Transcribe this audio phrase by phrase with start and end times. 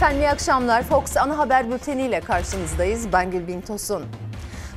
[0.00, 0.82] Efendim iyi akşamlar.
[0.82, 3.12] Fox ana haber bülteni ile karşınızdayız.
[3.12, 4.06] Ben Gülbin Tosun.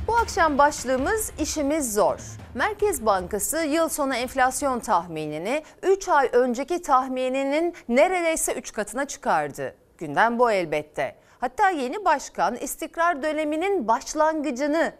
[0.06, 2.18] Bu akşam başlığımız işimiz zor.
[2.54, 9.74] Merkez Bankası yıl sonu enflasyon tahminini 3 ay önceki tahmininin neredeyse 3 katına çıkardı.
[9.98, 11.16] Gündem bu elbette.
[11.40, 14.92] Hatta yeni başkan istikrar döneminin başlangıcını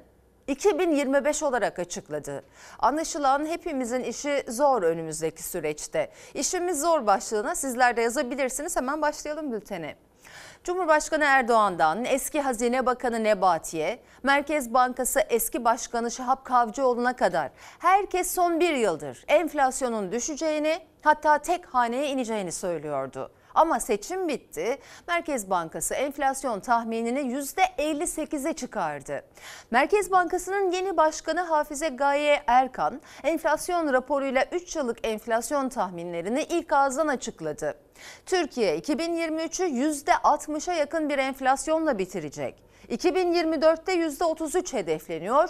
[0.46, 2.44] 2025 olarak açıkladı.
[2.78, 6.10] Anlaşılan hepimizin işi zor önümüzdeki süreçte.
[6.34, 8.76] İşimiz zor başlığına sizler de yazabilirsiniz.
[8.76, 9.96] Hemen başlayalım bültene.
[10.64, 18.60] Cumhurbaşkanı Erdoğan'dan eski Hazine Bakanı Nebati'ye, Merkez Bankası eski başkanı Şahap Kavcıoğlu'na kadar herkes son
[18.60, 23.30] bir yıldır enflasyonun düşeceğini hatta tek haneye ineceğini söylüyordu.
[23.54, 24.78] Ama seçim bitti.
[25.08, 29.24] Merkez Bankası enflasyon tahminini %58'e çıkardı.
[29.70, 37.08] Merkez Bankası'nın yeni başkanı Hafize Gaye Erkan, enflasyon raporuyla 3 yıllık enflasyon tahminlerini ilk ağızdan
[37.08, 37.74] açıkladı.
[38.26, 42.54] Türkiye 2023'ü %60'a yakın bir enflasyonla bitirecek.
[42.88, 45.48] 2024'te %33 hedefleniyor.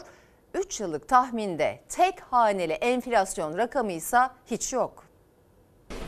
[0.55, 5.03] 3 yıllık tahminde tek haneli enflasyon rakamı ise hiç yok.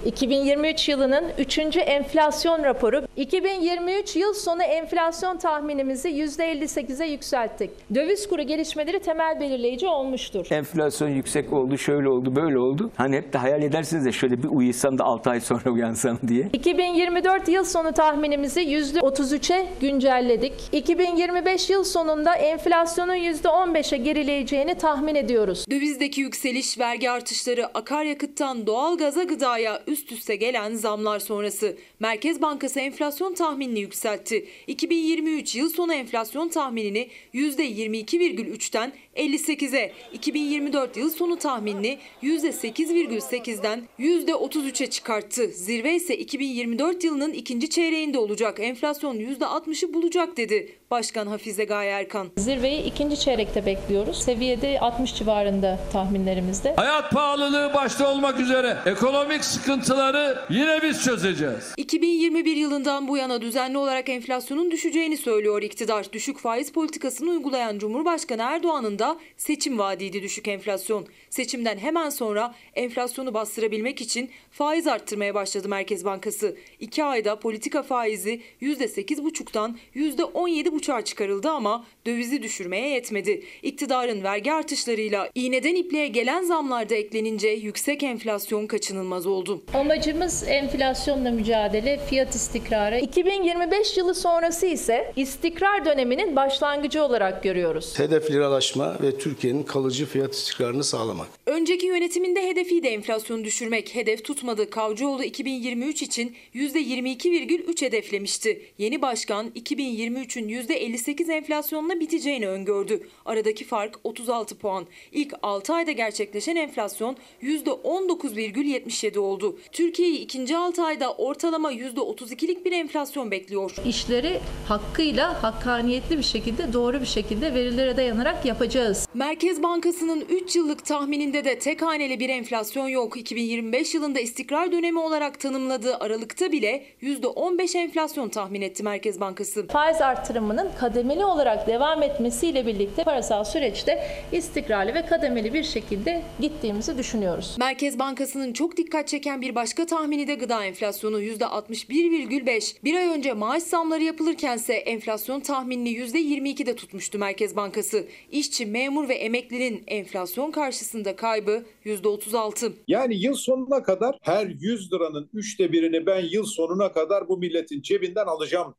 [0.07, 1.59] 2023 yılının 3.
[1.77, 7.71] enflasyon raporu 2023 yıl sonu enflasyon tahminimizi %58'e yükselttik.
[7.95, 10.47] Döviz kuru gelişmeleri temel belirleyici olmuştur.
[10.51, 12.91] Enflasyon yüksek oldu, şöyle oldu, böyle oldu.
[12.97, 16.49] Hani hep de hayal edersiniz de şöyle bir uyusam da 6 ay sonra uyansam diye.
[16.53, 20.53] 2024 yıl sonu tahminimizi %33'e güncelledik.
[20.73, 25.65] 2025 yıl sonunda enflasyonun %15'e gerileyeceğini tahmin ediyoruz.
[25.71, 33.35] Dövizdeki yükseliş, vergi artışları, akaryakıttan doğalgaza gıdaya üst üste gelen zamlar sonrası Merkez Bankası enflasyon
[33.35, 34.47] tahminini yükseltti.
[34.67, 45.47] 2023 yıl sonu enflasyon tahminini %22,3'ten 58'e, 2024 yıl sonu tahminini %8,8'den %33'e çıkarttı.
[45.49, 48.61] Zirve ise 2024 yılının ikinci çeyreğinde olacak.
[48.61, 52.29] Enflasyon %60'ı bulacak dedi Başkan Hafize Gaye Erkan.
[52.37, 54.23] Zirveyi ikinci çeyrekte bekliyoruz.
[54.23, 56.75] Seviyede 60 civarında tahminlerimizde.
[56.77, 61.75] Hayat pahalılığı başta olmak üzere ekonomik sıkıntıları yine biz çözeceğiz.
[61.77, 66.13] 2021 yılından bu yana düzenli olarak enflasyonun düşeceğini söylüyor iktidar.
[66.13, 71.07] Düşük faiz politikasını uygulayan Cumhurbaşkanı Erdoğan'ın da seçim vaadiydi düşük enflasyon.
[71.31, 76.57] Seçimden hemen sonra enflasyonu bastırabilmek için faiz arttırmaya başladı Merkez Bankası.
[76.81, 83.43] 2 ayda politika faizi %8,5'tan %17,5'a çıkarıldı ama dövizi düşürmeye yetmedi.
[83.63, 89.46] İktidarın vergi artışlarıyla iğneden ipliğe gelen zamlarda eklenince yüksek enflasyon kaçınılmaz oldu.
[89.75, 92.99] Amacımız enflasyonla mücadele, fiyat istikrarı.
[92.99, 97.99] 2025 yılı sonrası ise istikrar döneminin başlangıcı olarak görüyoruz.
[97.99, 101.29] Hedef liralaşma ve Türkiye'nin kalıcı fiyat istikrarını sağlamak.
[101.47, 103.95] Önceki yönetiminde hedefiydi enflasyonu düşürmek.
[103.95, 104.71] Hedef tutmadı.
[104.71, 108.63] Kavcıoğlu 2023 için %22,3 hedeflemişti.
[108.79, 113.01] Yeni başkan 2023'ün %58 enflasyonla biteceğini öngördü.
[113.25, 114.87] Aradaki fark 36 puan.
[115.13, 119.36] İlk 6 ayda gerçekleşen enflasyon %19,77 oldu.
[119.73, 123.75] Türkiye'yi ikinci 6 ayda ortalama %32'lik bir enflasyon bekliyor.
[123.87, 129.09] İşleri hakkıyla, hakkaniyetli bir şekilde, doğru bir şekilde verilere dayanarak yapacağız.
[129.15, 133.17] Merkez Bankası'nın 3 yıllık tahmininde de tek haneli bir enflasyon yok.
[133.17, 139.67] 2025 yılında istikrar dönemi olarak tanımladığı Aralık'ta bile %15 enflasyon tahmin etti Merkez Bankası.
[139.67, 146.99] Faiz artırımının kademeli olarak devam etmesiyle birlikte parasal süreçte istikrarlı ve kademeli bir şekilde gittiğimizi
[146.99, 147.57] düşünüyoruz.
[147.59, 152.85] Merkez Bankası'nın çok dikkat çeken bir başka tahmini de gıda enflasyonu %61,5.
[152.85, 158.07] Bir ay önce maaş zamları yapılırkense enflasyon tahminini %22'de tutmuştu Merkez Bankası.
[158.31, 162.73] İşçi, memur ve emeklinin enflasyon karşısında kaybı %36.
[162.89, 167.83] Yani yıl sonuna kadar her 100 liranın üçte birini ben yıl sonuna kadar bu milletin
[167.83, 168.75] cebinden alacağım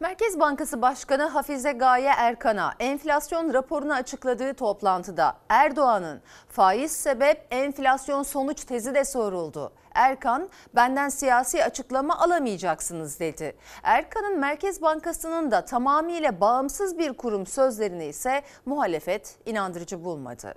[0.00, 8.64] Merkez Bankası Başkanı Hafize Gaye Erkan'a enflasyon raporunu açıkladığı toplantıda Erdoğan'ın faiz sebep enflasyon sonuç
[8.64, 9.72] tezi de soruldu.
[9.94, 13.56] Erkan benden siyasi açıklama alamayacaksınız dedi.
[13.82, 20.54] Erkan'ın Merkez Bankası'nın da tamamıyla bağımsız bir kurum sözlerini ise muhalefet inandırıcı bulmadı.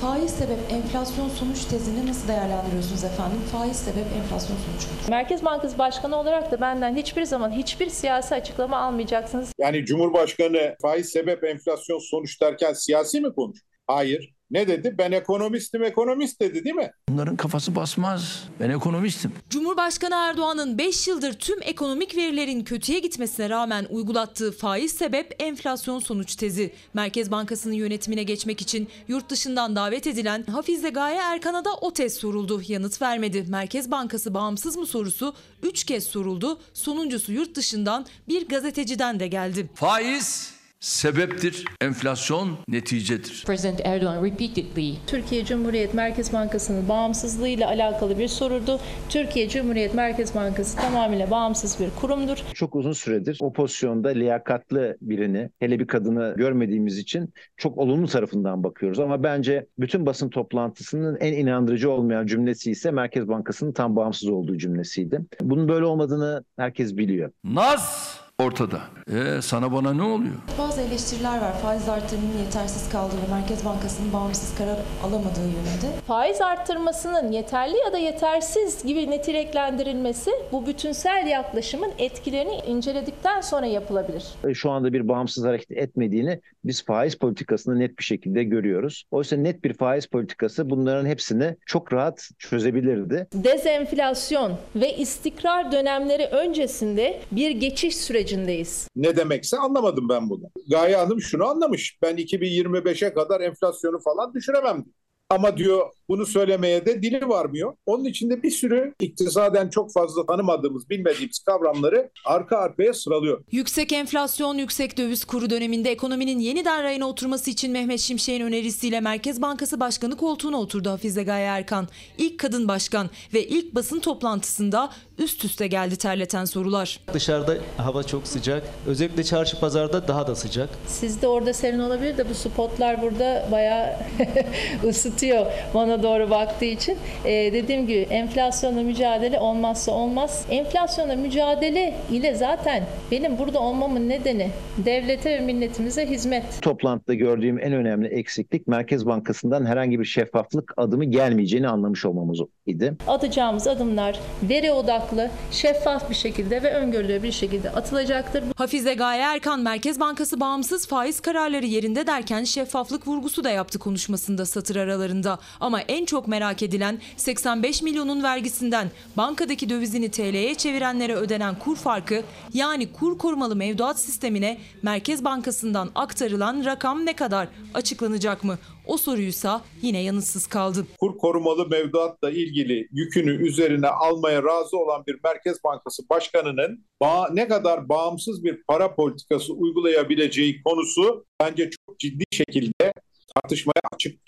[0.00, 3.38] Faiz sebep enflasyon sonuç tezini nasıl değerlendiriyorsunuz efendim?
[3.52, 5.08] Faiz sebep enflasyon sonuç mudur?
[5.10, 9.52] Merkez Bankası Başkanı olarak da benden hiçbir zaman hiçbir siyasi açıklama almayacaksınız.
[9.58, 13.58] Yani Cumhurbaşkanı faiz sebep enflasyon sonuç derken siyasi mi konuş?
[13.86, 14.34] Hayır.
[14.50, 14.94] Ne dedi?
[14.98, 16.90] Ben ekonomistim, ekonomist dedi değil mi?
[17.08, 18.44] Bunların kafası basmaz.
[18.60, 19.32] Ben ekonomistim.
[19.50, 26.36] Cumhurbaşkanı Erdoğan'ın 5 yıldır tüm ekonomik verilerin kötüye gitmesine rağmen uygulattığı faiz sebep enflasyon sonuç
[26.36, 26.72] tezi.
[26.94, 32.20] Merkez Bankası'nın yönetimine geçmek için yurt dışından davet edilen Hafize Gaye Erkan'a da o test
[32.20, 32.62] soruldu.
[32.68, 33.44] Yanıt vermedi.
[33.48, 36.60] Merkez Bankası bağımsız mı sorusu 3 kez soruldu.
[36.74, 39.70] Sonuncusu yurt dışından bir gazeteciden de geldi.
[39.74, 41.64] Faiz sebeptir.
[41.80, 43.44] Enflasyon neticedir.
[43.46, 48.80] President Erdogan repeatedly Türkiye Cumhuriyet Merkez Bankası'nın bağımsızlığıyla alakalı bir soruydu.
[49.08, 52.38] Türkiye Cumhuriyet Merkez Bankası tamamıyla bağımsız bir kurumdur.
[52.54, 58.64] çok uzun süredir o pozisyonda liyakatlı birini, hele bir kadını görmediğimiz için çok olumlu tarafından
[58.64, 58.98] bakıyoruz.
[58.98, 64.58] Ama bence bütün basın toplantısının en inandırıcı olmayan cümlesi ise Merkez Bankası'nın tam bağımsız olduğu
[64.58, 65.20] cümlesiydi.
[65.40, 67.30] Bunun böyle olmadığını herkes biliyor.
[67.44, 68.80] Naz ortada.
[69.12, 70.34] E sana bana ne oluyor?
[70.58, 71.52] bazı eleştiriler var.
[71.62, 76.00] Faiz artırımının yetersiz kaldığı ve Merkez Bankası'nın bağımsız karar alamadığı yönünde.
[76.06, 84.24] Faiz arttırmasının yeterli ya da yetersiz gibi niteliklendirilmesi bu bütünsel yaklaşımın etkilerini inceledikten sonra yapılabilir.
[84.48, 89.04] E, Şu anda bir bağımsız hareket etmediğini biz faiz politikasında net bir şekilde görüyoruz.
[89.10, 93.26] Oysa net bir faiz politikası bunların hepsini çok rahat çözebilirdi.
[93.34, 97.96] Dezenflasyon ve istikrar dönemleri öncesinde bir geçiş
[98.30, 98.88] sürecindeyiz.
[98.96, 100.50] Ne demekse anlamadım ben bunu.
[100.70, 101.98] Gaye Hanım şunu anlamış.
[102.02, 104.84] Ben 2025'e kadar enflasyonu falan düşüremem.
[105.30, 107.74] Ama diyor bunu söylemeye de dili varmıyor.
[107.86, 113.44] Onun içinde bir sürü iktisaden çok fazla tanımadığımız, bilmediğimiz kavramları arka arkaya sıralıyor.
[113.52, 119.42] Yüksek enflasyon, yüksek döviz kuru döneminde ekonominin yeniden rayına oturması için Mehmet Şimşek'in önerisiyle Merkez
[119.42, 121.88] Bankası Başkanı koltuğuna oturdu Hafize Gaye Erkan.
[122.18, 127.00] İlk kadın başkan ve ilk basın toplantısında üst üste geldi terleten sorular.
[127.12, 128.62] Dışarıda hava çok sıcak.
[128.86, 130.68] Özellikle çarşı pazarda daha da sıcak.
[130.86, 133.96] Sizde orada serin olabilir de bu spotlar burada bayağı
[134.84, 136.98] ısıtıyor bana doğru baktığı için.
[137.24, 140.46] Ee, dediğim gibi enflasyonla mücadele olmazsa olmaz.
[140.50, 146.62] Enflasyonla mücadele ile zaten benim burada olmamın nedeni devlete ve milletimize hizmet.
[146.62, 152.94] Toplantıda gördüğüm en önemli eksiklik Merkez Bankası'ndan herhangi bir şeffaflık adımı gelmeyeceğini anlamış olmamız idi.
[153.06, 158.44] Atacağımız adımlar veri odaklı, şeffaf bir şekilde ve öngörülür bir şekilde atılacaktır.
[158.56, 164.46] Hafize Gaye Erkan Merkez Bankası bağımsız faiz kararları yerinde derken şeffaflık vurgusu da yaptı konuşmasında
[164.46, 165.38] satır aralarında.
[165.60, 172.22] Ama en çok merak edilen 85 milyonun vergisinden bankadaki dövizini TL'ye çevirenlere ödenen kur farkı
[172.54, 178.58] yani kur korumalı mevduat sistemine Merkez Bankası'ndan aktarılan rakam ne kadar açıklanacak mı?
[178.86, 180.86] O soruysa yine yanıtsız kaldı.
[181.00, 186.86] Kur korumalı mevduatla ilgili yükünü üzerine almaya razı olan bir Merkez Bankası Başkanı'nın
[187.32, 192.92] ne kadar bağımsız bir para politikası uygulayabileceği konusu bence çok ciddi şekilde
[193.34, 194.20] tartışmaya açık.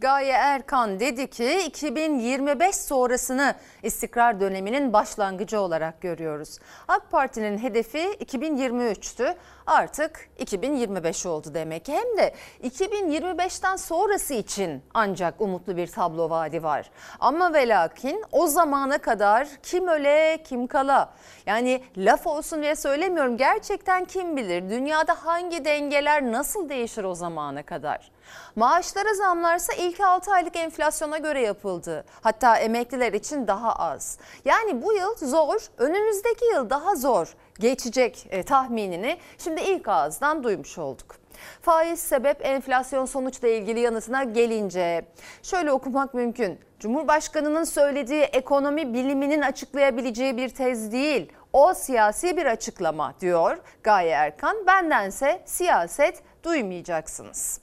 [0.00, 6.58] Gaye Erkan dedi ki 2025 sonrasını istikrar döneminin başlangıcı olarak görüyoruz.
[6.88, 9.34] AK Parti'nin hedefi 2023'tü
[9.66, 11.88] artık 2025 oldu demek.
[11.88, 16.90] Hem de 2025'ten sonrası için ancak umutlu bir tablo vaadi var.
[17.20, 21.14] Ama ve lakin o zamana kadar kim öle kim kala.
[21.46, 27.62] Yani laf olsun diye söylemiyorum gerçekten kim bilir dünyada hangi dengeler nasıl değişir o zamana
[27.62, 28.10] kadar.
[28.56, 32.04] Maaşlara zamlarsa ilk 6 aylık enflasyona göre yapıldı.
[32.20, 34.18] Hatta emekliler için daha az.
[34.44, 40.78] Yani bu yıl zor, önümüzdeki yıl daha zor geçecek e, tahminini şimdi ilk ağızdan duymuş
[40.78, 41.16] olduk.
[41.62, 45.04] Faiz sebep enflasyon sonuçla ilgili yanıtına gelince
[45.42, 46.60] şöyle okumak mümkün.
[46.78, 51.32] Cumhurbaşkanının söylediği ekonomi biliminin açıklayabileceği bir tez değil.
[51.52, 54.66] O siyasi bir açıklama diyor Gaye Erkan.
[54.66, 57.60] Bendense siyaset duymayacaksınız.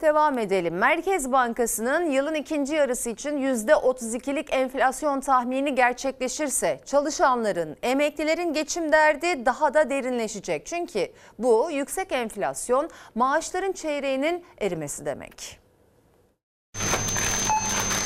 [0.00, 0.74] Devam edelim.
[0.74, 9.74] Merkez Bankası'nın yılın ikinci yarısı için %32'lik enflasyon tahmini gerçekleşirse çalışanların, emeklilerin geçim derdi daha
[9.74, 10.66] da derinleşecek.
[10.66, 11.08] Çünkü
[11.38, 15.60] bu yüksek enflasyon maaşların çeyreğinin erimesi demek.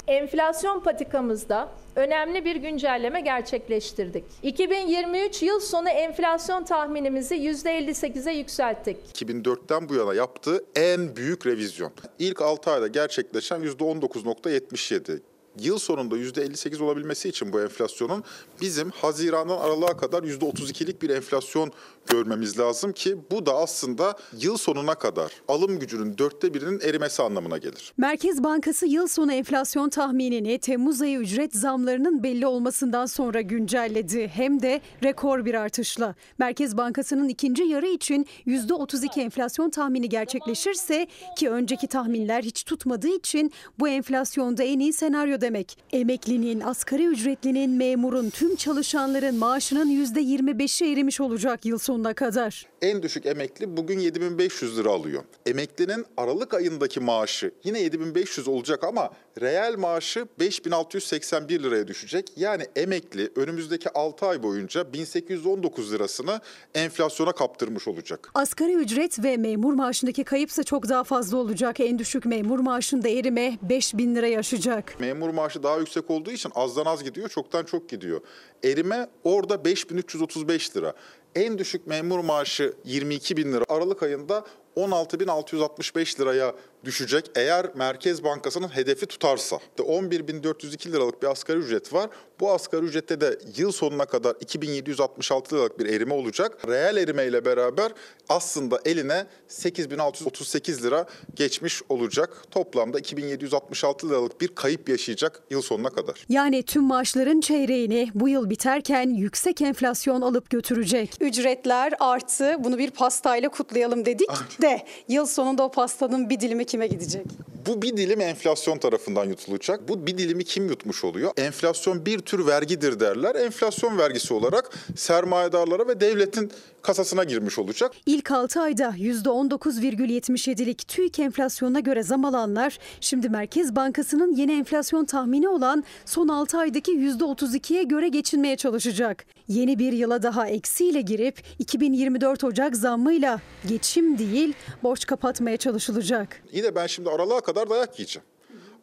[0.09, 4.25] Enflasyon patikamızda önemli bir güncelleme gerçekleştirdik.
[4.43, 8.97] 2023 yıl sonu enflasyon tahminimizi %58'e yükselttik.
[9.15, 11.93] 2004'ten bu yana yaptığı en büyük revizyon.
[12.19, 15.21] İlk 6 ayda gerçekleşen %19.77
[15.61, 18.25] yıl sonunda %58 olabilmesi için bu enflasyonun
[18.61, 21.73] bizim Haziran'dan Aralık'a kadar %32'lik bir enflasyon
[22.09, 27.59] görmemiz lazım ki bu da aslında yıl sonuna kadar alım gücünün dörtte birinin erimesi anlamına
[27.59, 27.93] gelir.
[27.97, 34.29] Merkez Bankası yıl sonu enflasyon tahminini Temmuz ayı ücret zamlarının belli olmasından sonra güncelledi.
[34.29, 36.15] Hem de rekor bir artışla.
[36.39, 41.07] Merkez Bankası'nın ikinci yarı için %32 enflasyon tahmini gerçekleşirse
[41.39, 45.79] ki önceki tahminler hiç tutmadığı için bu enflasyonda en iyi senaryo demek.
[45.93, 52.67] Emeklinin, asgari ücretlinin, memurun, tüm çalışanların maaşının %25'i erimiş olacak yıl sonuna kadar.
[52.83, 55.23] En düşük emekli bugün 7500 lira alıyor.
[55.47, 62.33] Emeklinin Aralık ayındaki maaşı yine 7500 olacak ama reel maaşı 5681 liraya düşecek.
[62.37, 66.41] Yani emekli önümüzdeki 6 ay boyunca 1819 lirasını
[66.75, 68.31] enflasyona kaptırmış olacak.
[68.35, 71.81] Asgari ücret ve memur maaşındaki kayıpsa çok daha fazla olacak.
[71.81, 75.01] En düşük memur maaşında erime 5 bin lira aşacak.
[75.01, 78.21] Memur maaşı daha yüksek olduğu için azdan az gidiyor, çoktan çok gidiyor.
[78.65, 80.95] Erime orada 5335 lira.
[81.35, 83.65] En düşük memur maaşı 22 bin lira.
[83.69, 84.45] Aralık ayında
[84.79, 86.55] 16.665 liraya
[86.85, 89.59] düşecek eğer Merkez Bankası'nın hedefi tutarsa.
[89.79, 92.11] 11.402 liralık bir asgari ücret var.
[92.41, 96.69] Bu asgari ücrette de yıl sonuna kadar 2766 liralık bir erime olacak.
[96.69, 97.93] Reel erime ile beraber
[98.29, 102.45] aslında eline 8638 lira geçmiş olacak.
[102.51, 106.25] Toplamda 2766 liralık bir kayıp yaşayacak yıl sonuna kadar.
[106.29, 111.15] Yani tüm maaşların çeyreğini bu yıl biterken yüksek enflasyon alıp götürecek.
[111.21, 112.57] Ücretler arttı.
[112.59, 114.31] Bunu bir pastayla kutlayalım dedik
[114.63, 114.68] de
[115.09, 117.27] yıl sonunda o pastanın bir dilimi kime gidecek?
[117.67, 119.89] Bu bir dilim enflasyon tarafından yutulacak.
[119.89, 121.33] Bu bir dilimi kim yutmuş oluyor?
[121.37, 123.35] Enflasyon bir tür vergidir derler.
[123.35, 127.93] Enflasyon vergisi olarak sermayedarlara ve devletin kasasına girmiş olacak.
[128.07, 135.49] İlk 6 ayda %19,77'lik TÜİK enflasyonuna göre zam alanlar şimdi Merkez Bankası'nın yeni enflasyon tahmini
[135.49, 139.27] olan son 6 aydaki %32'ye göre geçinmeye çalışacak.
[139.49, 144.48] Yeni bir yıla daha eksiyle girip 2024 Ocak zammıyla geçim değil
[144.83, 146.43] borç kapatmaya çalışılacak.
[146.53, 148.29] İyi de ben şimdi aralığa kadar dayak yiyeceğim.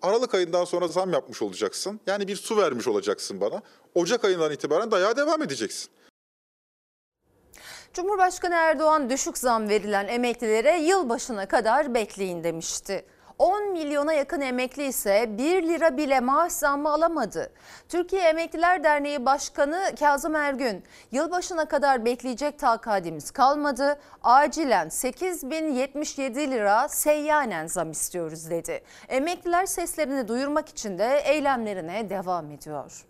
[0.01, 2.00] Aralık ayından sonra zam yapmış olacaksın.
[2.07, 3.62] Yani bir su vermiş olacaksın bana.
[3.95, 5.91] Ocak ayından itibaren dayağa devam edeceksin.
[7.93, 13.05] Cumhurbaşkanı Erdoğan düşük zam verilen emeklilere yılbaşına kadar bekleyin demişti.
[13.39, 17.51] 10 milyona yakın emekli ise 1 lira bile maaş zammı alamadı.
[17.89, 24.00] Türkiye Emekliler Derneği Başkanı Kazım Ergün, yılbaşına kadar bekleyecek takadimiz kalmadı.
[24.24, 28.84] Acilen 8077 lira seyyanen zam istiyoruz dedi.
[29.10, 33.06] Emekliler seslerini duyurmak için de eylemlerine devam ediyor.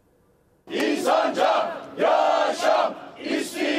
[0.72, 3.75] İnsanca yaşam istiyoruz.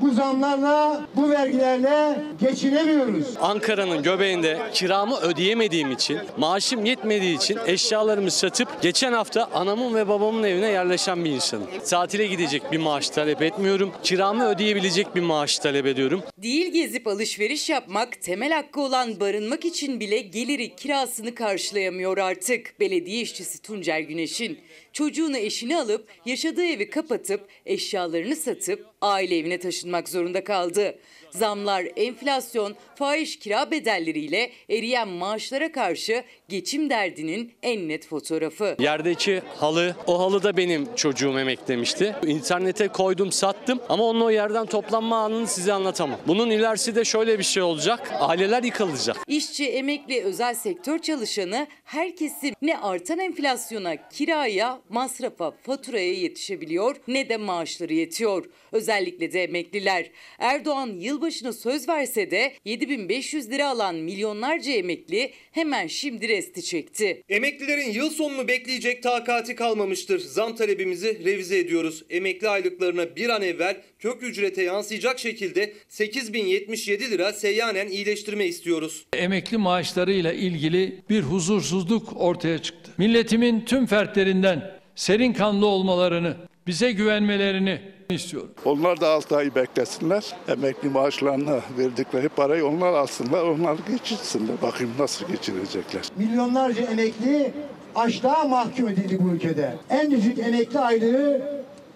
[0.00, 3.26] Bu zamlarla, bu vergilerle geçinemiyoruz.
[3.40, 10.42] Ankara'nın göbeğinde kiramı ödeyemediğim için, maaşım yetmediği için eşyalarımı satıp geçen hafta anamın ve babamın
[10.42, 11.66] evine yerleşen bir insanım.
[11.90, 13.92] Tatile gidecek bir maaş talep etmiyorum.
[14.02, 16.22] Kiramı ödeyebilecek bir maaş talep ediyorum.
[16.38, 22.80] Değil gezip alışveriş yapmak, temel hakkı olan barınmak için bile geliri kirasını karşılayamıyor artık.
[22.80, 24.58] Belediye işçisi Tuncer Güneş'in
[24.96, 30.98] çocuğunu eşini alıp yaşadığı evi kapatıp eşyalarını satıp aile evine taşınmak zorunda kaldı.
[31.38, 38.76] Zamlar, enflasyon, fahiş kira bedelleriyle eriyen maaşlara karşı geçim derdinin en net fotoğrafı.
[38.78, 42.16] Yerdeki halı, o halı da benim çocuğum emeklemişti.
[42.26, 46.20] İnternete koydum sattım ama onun o yerden toplanma anını size anlatamam.
[46.26, 48.12] Bunun ilerisi de şöyle bir şey olacak.
[48.20, 49.16] Aileler yıkılacak.
[49.28, 57.36] İşçi, emekli, özel sektör çalışanı herkesin ne artan enflasyona, kiraya, masrafa, faturaya yetişebiliyor ne de
[57.36, 58.44] maaşları yetiyor.
[58.72, 60.10] Özellikle de emekliler.
[60.38, 60.88] Erdoğan
[61.26, 67.22] yılbaşına söz verse de 7500 lira alan milyonlarca emekli hemen şimdi resti çekti.
[67.28, 70.18] Emeklilerin yıl sonunu bekleyecek takati kalmamıştır.
[70.18, 72.04] Zam talebimizi revize ediyoruz.
[72.10, 79.06] Emekli aylıklarına bir an evvel kök ücrete yansıyacak şekilde 8077 lira seyyanen iyileştirme istiyoruz.
[79.12, 82.90] Emekli maaşlarıyla ilgili bir huzursuzluk ortaya çıktı.
[82.98, 88.50] Milletimin tüm fertlerinden serin kanlı olmalarını, bize güvenmelerini istiyorum.
[88.64, 90.36] Onlar da 6 ay beklesinler.
[90.48, 94.62] Emekli maaşlarına verdikleri parayı onlar alsınlar, onlar geçinsinler.
[94.62, 96.02] Bakayım nasıl geçinecekler.
[96.16, 97.52] Milyonlarca emekli
[97.94, 99.74] açlığa mahkum edildi bu ülkede.
[99.90, 101.42] En düşük emekli aylığı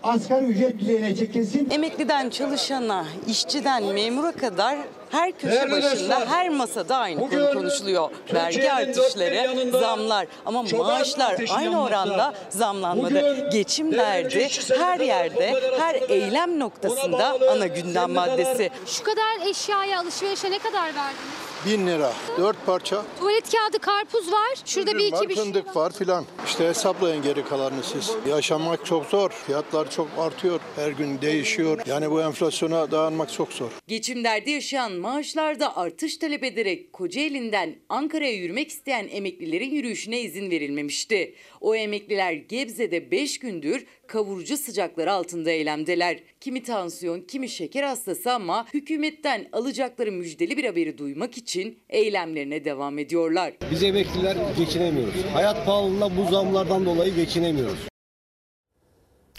[0.03, 1.69] asgari ücret düzeyine çekilsin.
[1.71, 4.79] Emekliden çalışana, işçiden memura kadar
[5.11, 8.11] her köşe Değerli başında, dostlar, her masada aynı bugün konu konuşuluyor.
[8.35, 13.51] Vergi artışları, zamlar ama maaşlar aynı oranda zamlanmadı.
[13.51, 14.49] Geçim derdi
[14.79, 18.71] her yerde, her eylem noktasında ana gündem maddesi.
[18.87, 21.50] Şu kadar eşyaya, alışverişe ne kadar verdiniz?
[21.67, 22.13] Bin lira.
[22.39, 23.05] Dört parça.
[23.19, 24.59] Tuvalet kağıdı karpuz var.
[24.65, 26.25] Şurada bir Üzüm var, iki bir şey fındık var filan.
[26.47, 28.11] İşte hesaplayın geri kalanını siz.
[28.29, 29.31] Yaşamak çok zor.
[29.31, 30.61] Fiyatlar çok artıyor.
[30.77, 31.79] Her gün değişiyor.
[31.87, 33.71] Yani bu enflasyona dayanmak çok zor.
[33.89, 41.35] Geçim derdi yaşayan maaşlarda artış talep ederek Kocaeli'nden Ankara'ya yürümek isteyen emeklilerin yürüyüşüne izin verilmemişti.
[41.61, 46.21] O emekliler Gebze'de 5 gündür kavurucu sıcaklar altında eylemdeler.
[46.41, 52.99] Kimi tansiyon, kimi şeker hastası ama hükümetten alacakları müjdeli bir haberi duymak için eylemlerine devam
[52.99, 53.53] ediyorlar.
[53.71, 55.25] Biz emekliler geçinemiyoruz.
[55.33, 57.89] Hayat pahalılığında bu zamlardan dolayı geçinemiyoruz.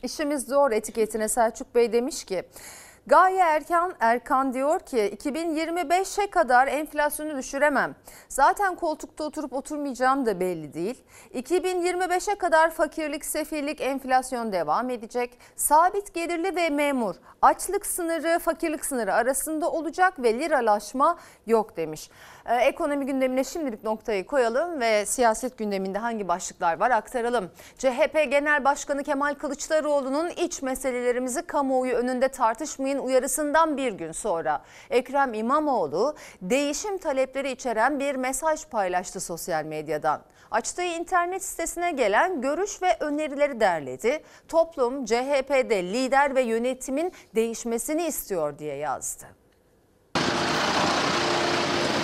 [0.04, 2.44] İşimiz zor etiketine Selçuk Bey demiş ki
[3.08, 7.96] Gaye Erkan Erkan diyor ki 2025'e kadar enflasyonu düşüremem.
[8.30, 11.04] Zaten koltukta oturup oturmayacağım da belli değil.
[11.34, 15.38] 2025'e kadar fakirlik, sefillik, enflasyon devam edecek.
[15.56, 22.10] Sabit gelirli ve memur açlık sınırı, fakirlik sınırı arasında olacak ve liralaşma yok demiş.
[22.46, 27.52] Ee, ekonomi gündemine şimdilik noktayı koyalım ve siyaset gündeminde hangi başlıklar var aktaralım.
[27.78, 35.34] CHP Genel Başkanı Kemal Kılıçdaroğlu'nun iç meselelerimizi kamuoyu önünde tartışmayın uyarısından bir gün sonra Ekrem
[35.34, 40.22] İmamoğlu değişim talepleri içeren bir mesaj paylaştı sosyal medyadan.
[40.52, 44.24] Açtığı internet sitesine gelen görüş ve önerileri derledi.
[44.48, 49.41] Toplum CHP'de lider ve yönetimin değişmesini istiyor diye yazdı.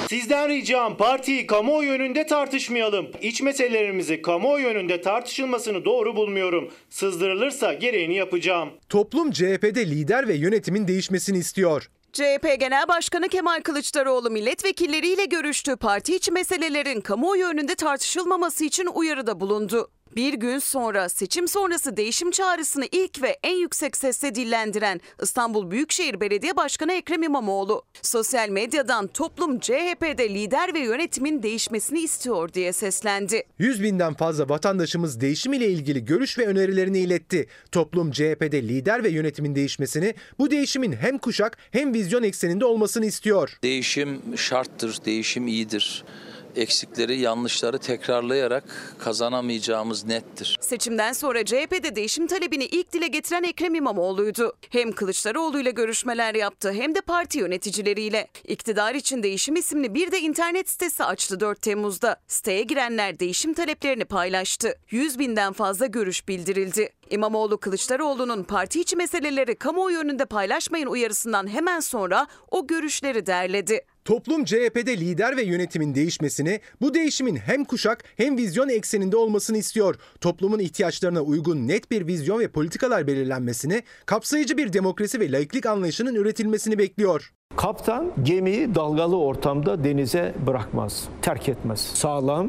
[0.10, 3.08] Sizden ricam partiyi kamuoyu önünde tartışmayalım.
[3.22, 6.72] İç meselelerimizi kamuoyu önünde tartışılmasını doğru bulmuyorum.
[6.90, 8.70] Sızdırılırsa gereğini yapacağım.
[8.90, 11.90] Toplum CHP'de lider ve yönetimin değişmesini istiyor.
[12.14, 15.76] CHP Genel Başkanı Kemal Kılıçdaroğlu milletvekilleriyle görüştü.
[15.76, 19.90] Parti içi meselelerin kamuoyu önünde tartışılmaması için uyarıda bulundu.
[20.16, 26.20] Bir gün sonra seçim sonrası değişim çağrısını ilk ve en yüksek sesle dillendiren İstanbul Büyükşehir
[26.20, 33.44] Belediye Başkanı Ekrem İmamoğlu, sosyal medyadan toplum CHP'de lider ve yönetimin değişmesini istiyor diye seslendi.
[33.60, 37.48] 100 binden fazla vatandaşımız değişim ile ilgili görüş ve önerilerini iletti.
[37.72, 43.58] Toplum CHP'de lider ve yönetimin değişmesini, bu değişimin hem kuşak hem vizyon ekseninde olmasını istiyor.
[43.64, 46.04] Değişim şarttır, değişim iyidir
[46.58, 48.64] eksikleri, yanlışları tekrarlayarak
[49.00, 50.58] kazanamayacağımız nettir.
[50.62, 54.54] Seçimden sonra CHP'de değişim talebini ilk dile getiren Ekrem İmamoğlu'ydu.
[54.70, 58.28] Hem Kılıçdaroğlu ile görüşmeler yaptı hem de parti yöneticileriyle.
[58.44, 62.16] İktidar için Değişim isimli bir de internet sitesi açtı 4 Temmuz'da.
[62.28, 64.76] Siteye girenler değişim taleplerini paylaştı.
[64.92, 66.90] 100 binden fazla görüş bildirildi.
[67.10, 73.82] İmamoğlu Kılıçdaroğlu'nun parti içi meseleleri kamuoyu önünde paylaşmayın uyarısından hemen sonra o görüşleri derledi.
[74.06, 79.96] Toplum CHP'de lider ve yönetimin değişmesini, bu değişimin hem kuşak hem vizyon ekseninde olmasını istiyor.
[80.22, 86.16] Toplumun ihtiyaçlarına uygun net bir vizyon ve politikalar belirlenmesini, kapsayıcı bir demokrasi ve laiklik anlayışının
[86.16, 87.32] üretilmesini bekliyor.
[87.58, 91.80] Kaptan gemiyi dalgalı ortamda denize bırakmaz, terk etmez.
[91.80, 92.48] Sağlam,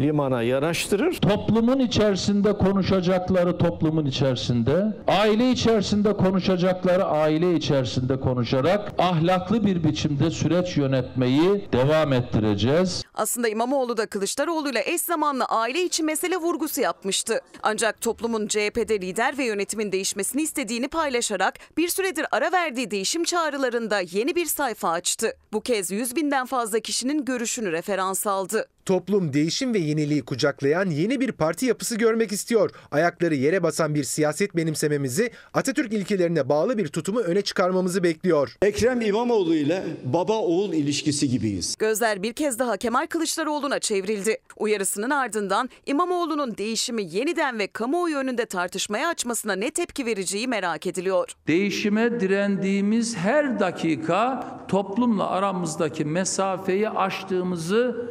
[0.00, 1.14] limana yanaştırır.
[1.16, 10.76] Toplumun içerisinde konuşacakları toplumun içerisinde, aile içerisinde konuşacakları aile içerisinde konuşarak ahlaklı bir biçimde süreç
[10.76, 13.04] yönetmeyi devam ettireceğiz.
[13.20, 17.40] Aslında İmamoğlu da Kılıçdaroğlu ile eş zamanlı aile içi mesele vurgusu yapmıştı.
[17.62, 24.00] Ancak toplumun CHP'de lider ve yönetimin değişmesini istediğini paylaşarak bir süredir ara verdiği değişim çağrılarında
[24.00, 25.36] yeni bir sayfa açtı.
[25.52, 28.68] Bu kez 100 binden fazla kişinin görüşünü referans aldı.
[28.86, 32.70] Toplum değişim ve yeniliği kucaklayan yeni bir parti yapısı görmek istiyor.
[32.90, 38.56] Ayakları yere basan bir siyaset benimsememizi, Atatürk ilkelerine bağlı bir tutumu öne çıkarmamızı bekliyor.
[38.62, 41.74] Ekrem İmamoğlu ile baba oğul ilişkisi gibiyiz.
[41.78, 44.38] Gözler bir kez daha Kemal Kılıçdaroğlu'na çevrildi.
[44.56, 51.34] Uyarısının ardından İmamoğlu'nun değişimi yeniden ve kamuoyu önünde tartışmaya açmasına ne tepki vereceği merak ediliyor.
[51.48, 58.10] Değişime direndiğimiz her dakika toplumla aramızdaki mesafeyi aştığımızı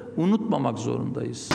[0.59, 1.49] unutmamak zorundayız.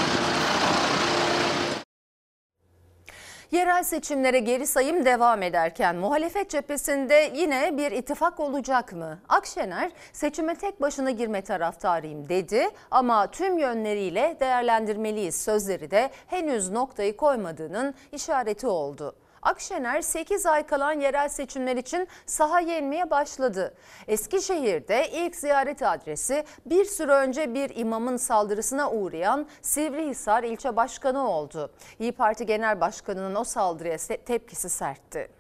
[3.50, 9.18] Yerel seçimlere geri sayım devam ederken muhalefet cephesinde yine bir ittifak olacak mı?
[9.28, 17.16] Akşener seçime tek başına girme taraftarıyım dedi ama tüm yönleriyle değerlendirmeliyiz sözleri de henüz noktayı
[17.16, 19.16] koymadığının işareti oldu.
[19.44, 23.74] Akşener 8 ay kalan yerel seçimler için sahaya inmeye başladı.
[24.08, 31.72] Eskişehir'de ilk ziyaret adresi bir süre önce bir imamın saldırısına uğrayan Sivrihisar ilçe başkanı oldu.
[31.98, 35.30] İyi Parti Genel Başkanı'nın o saldırıya tepkisi sertti.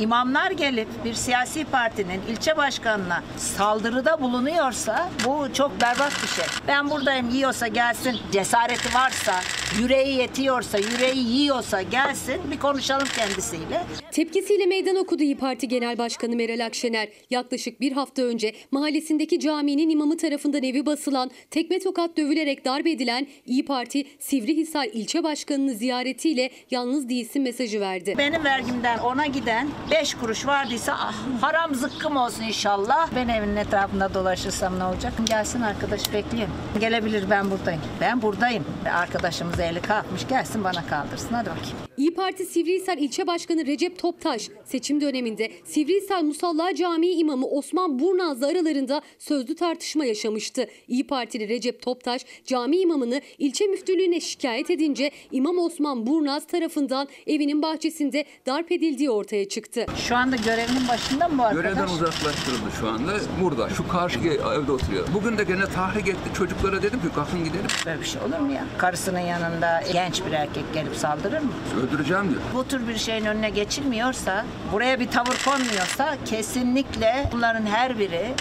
[0.00, 6.44] İmamlar gelip bir siyasi partinin ilçe başkanına saldırıda bulunuyorsa bu çok berbat bir şey.
[6.68, 9.34] Ben buradayım yiyorsa gelsin, cesareti varsa,
[9.80, 13.84] yüreği yetiyorsa, yüreği yiyorsa gelsin bir konuşalım kendisiyle.
[14.12, 17.08] Tepkisiyle meydan okudu İyi Parti Genel Başkanı Meral Akşener.
[17.30, 23.26] Yaklaşık bir hafta önce mahallesindeki caminin imamı tarafından evi basılan, tekme tokat dövülerek darp edilen
[23.46, 28.14] İyi Parti Sivrihisar ilçe başkanını ziyaretiyle yalnız değilsin mesajı verdi.
[28.18, 33.08] Benim vergimden ona giden 5 kuruş vardıysa ah, haram zıkkım olsun inşallah.
[33.16, 35.12] Ben evinin etrafında dolaşırsam ne olacak?
[35.24, 36.48] Gelsin arkadaş bekleyin.
[36.80, 37.80] Gelebilir ben buradayım.
[38.00, 38.64] Ben buradayım.
[38.94, 41.28] Arkadaşımız eli kalkmış gelsin bana kaldırsın.
[41.32, 41.76] Hadi bakayım.
[41.96, 48.46] İyi Parti Sivrihisar ilçe başkanı Recep Toptaş seçim döneminde Sivrihisar Musalla Camii imamı Osman Burnaz'la
[48.46, 50.66] aralarında sözlü tartışma yaşamıştı.
[50.88, 57.62] İyi Partili Recep Toptaş cami imamını ilçe müftülüğüne şikayet edince İmam Osman Burnaz tarafından evinin
[57.62, 59.79] bahçesinde darp edildiği ortaya çıktı.
[60.08, 61.64] Şu anda görevinin başında mı bu arkadaş?
[61.64, 63.12] Görevden uzaklaştırıldı şu anda.
[63.42, 65.06] Burada, şu karşı evde oturuyor.
[65.14, 66.30] Bugün de gene tahrik etti.
[66.34, 67.66] Çocuklara dedim ki kalkın gidelim.
[67.86, 68.64] Böyle bir şey olur mu ya?
[68.78, 71.52] Karısının yanında genç bir erkek gelip saldırır mı?
[71.82, 72.40] Öldüreceğim diyor.
[72.54, 78.34] Bu tür bir şeyin önüne geçilmiyorsa, buraya bir tavır konmuyorsa kesinlikle bunların her biri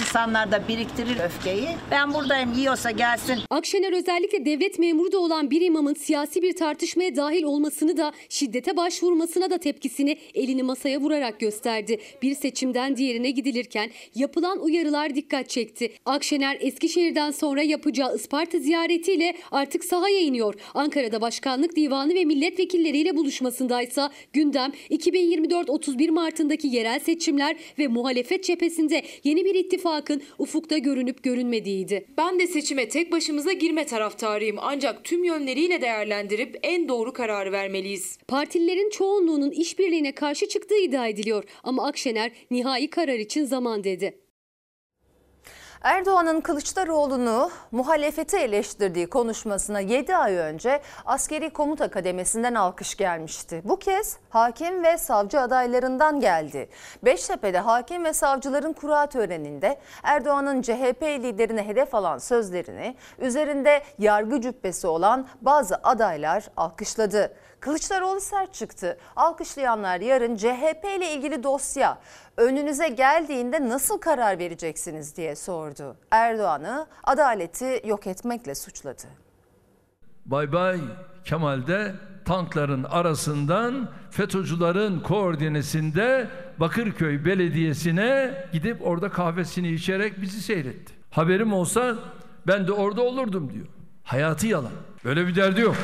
[0.00, 1.68] insanlarda biriktirir öfkeyi.
[1.90, 3.38] Ben buradayım yiyorsa gelsin.
[3.50, 8.76] Akşener özellikle devlet memuru da olan bir imamın siyasi bir tartışmaya dahil olmasını da şiddete
[8.76, 12.00] başvurmasına da tepkisini elini masaya vurarak gösterdi.
[12.22, 15.92] Bir seçimden diğerine gidilirken yapılan uyarılar dikkat çekti.
[16.06, 20.54] Akşener Eskişehir'den sonra yapacağı Isparta ziyaretiyle artık sahaya iniyor.
[20.74, 29.44] Ankara'da Başkanlık Divanı ve milletvekilleriyle buluşmasındaysa gündem 2024-31 Mart'ındaki yerel seçimler ve muhalefet cephesinde yeni
[29.44, 29.54] bir
[29.86, 32.06] ittifakın ufukta görünüp görünmediğiydi.
[32.18, 38.18] Ben de seçime tek başımıza girme taraftarıyım ancak tüm yönleriyle değerlendirip en doğru kararı vermeliyiz.
[38.28, 44.25] Partililerin çoğunluğunun işbirliğine karşı çıktığı iddia ediliyor ama Akşener nihai karar için zaman dedi.
[45.86, 53.62] Erdoğan'ın Kılıçdaroğlu'nu muhalefeti eleştirdiği konuşmasına 7 ay önce askeri komuta kademesinden alkış gelmişti.
[53.64, 56.68] Bu kez hakim ve savcı adaylarından geldi.
[57.02, 64.86] Beştepe'de hakim ve savcıların kura töreninde Erdoğan'ın CHP liderine hedef alan sözlerini üzerinde yargı cübbesi
[64.86, 67.36] olan bazı adaylar alkışladı.
[67.66, 68.98] Kılıçdaroğlu sert çıktı.
[69.16, 71.98] Alkışlayanlar yarın CHP ile ilgili dosya
[72.36, 75.96] önünüze geldiğinde nasıl karar vereceksiniz diye sordu.
[76.10, 79.02] Erdoğan'ı adaleti yok etmekle suçladı.
[80.26, 80.80] Bay Bay
[81.24, 90.92] Kemal'de tankların arasından FETÖ'cülerin koordinesinde Bakırköy Belediyesi'ne gidip orada kahvesini içerek bizi seyretti.
[91.10, 91.96] Haberim olsa
[92.46, 93.66] ben de orada olurdum diyor.
[94.04, 94.72] Hayatı yalan.
[95.04, 95.76] Böyle bir derdi yok.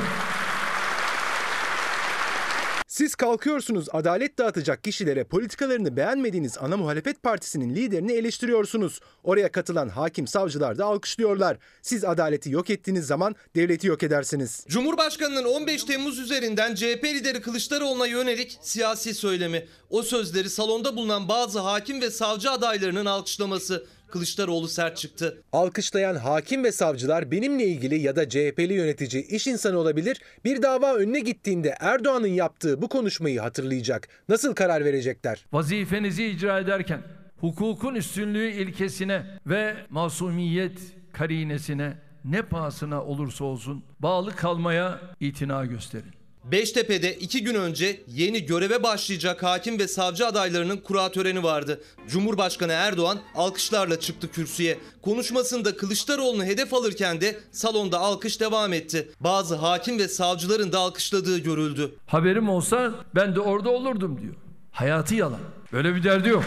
[3.03, 9.01] Siz kalkıyorsunuz adalet dağıtacak kişilere politikalarını beğenmediğiniz ana muhalefet partisinin liderini eleştiriyorsunuz.
[9.25, 11.57] Oraya katılan hakim savcılar da alkışlıyorlar.
[11.83, 14.65] Siz adaleti yok ettiğiniz zaman devleti yok edersiniz.
[14.69, 19.67] Cumhurbaşkanının 15 Temmuz üzerinden CHP lideri Kılıçdaroğlu'na yönelik siyasi söylemi.
[19.91, 23.87] O sözleri salonda bulunan bazı hakim ve savcı adaylarının alkışlaması.
[24.12, 25.42] Kılıçdaroğlu sert çıktı.
[25.53, 30.20] Alkışlayan hakim ve savcılar benimle ilgili ya da CHP'li yönetici iş insanı olabilir.
[30.44, 34.09] Bir dava önüne gittiğinde Erdoğan'ın yaptığı bu konuşmayı hatırlayacak.
[34.29, 35.46] Nasıl karar verecekler?
[35.53, 37.03] Vazifenizi icra ederken
[37.40, 40.79] hukukun üstünlüğü ilkesine ve masumiyet
[41.12, 41.94] karinesine
[42.25, 46.22] ne pahasına olursa olsun bağlı kalmaya itina gösterin.
[46.45, 51.81] Beştepe'de iki gün önce yeni göreve başlayacak hakim ve savcı adaylarının kura töreni vardı.
[52.09, 54.79] Cumhurbaşkanı Erdoğan alkışlarla çıktı kürsüye.
[55.03, 59.09] Konuşmasında Kılıçdaroğlu'nu hedef alırken de salonda alkış devam etti.
[59.21, 61.95] Bazı hakim ve savcıların da alkışladığı görüldü.
[62.07, 64.35] Haberim olsa ben de orada olurdum diyor.
[64.71, 65.41] Hayatı yalan.
[65.73, 66.45] Böyle bir derdi yok.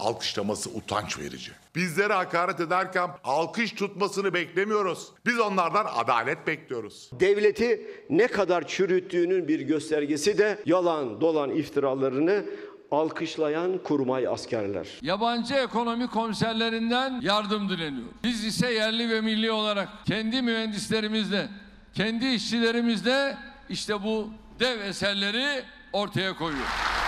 [0.00, 1.52] Alkışlaması utanç verici.
[1.74, 5.08] Bizlere hakaret ederken alkış tutmasını beklemiyoruz.
[5.26, 7.10] Biz onlardan adalet bekliyoruz.
[7.12, 12.44] Devleti ne kadar çürüttüğünün bir göstergesi de yalan dolan iftiralarını
[12.90, 14.88] alkışlayan kurmay askerler.
[15.02, 18.08] Yabancı ekonomi komiserlerinden yardım dileniyor.
[18.24, 21.48] Biz ise yerli ve milli olarak kendi mühendislerimizle,
[21.94, 23.36] kendi işçilerimizle
[23.68, 24.28] işte bu
[24.60, 26.99] dev eserleri ortaya koyuyoruz.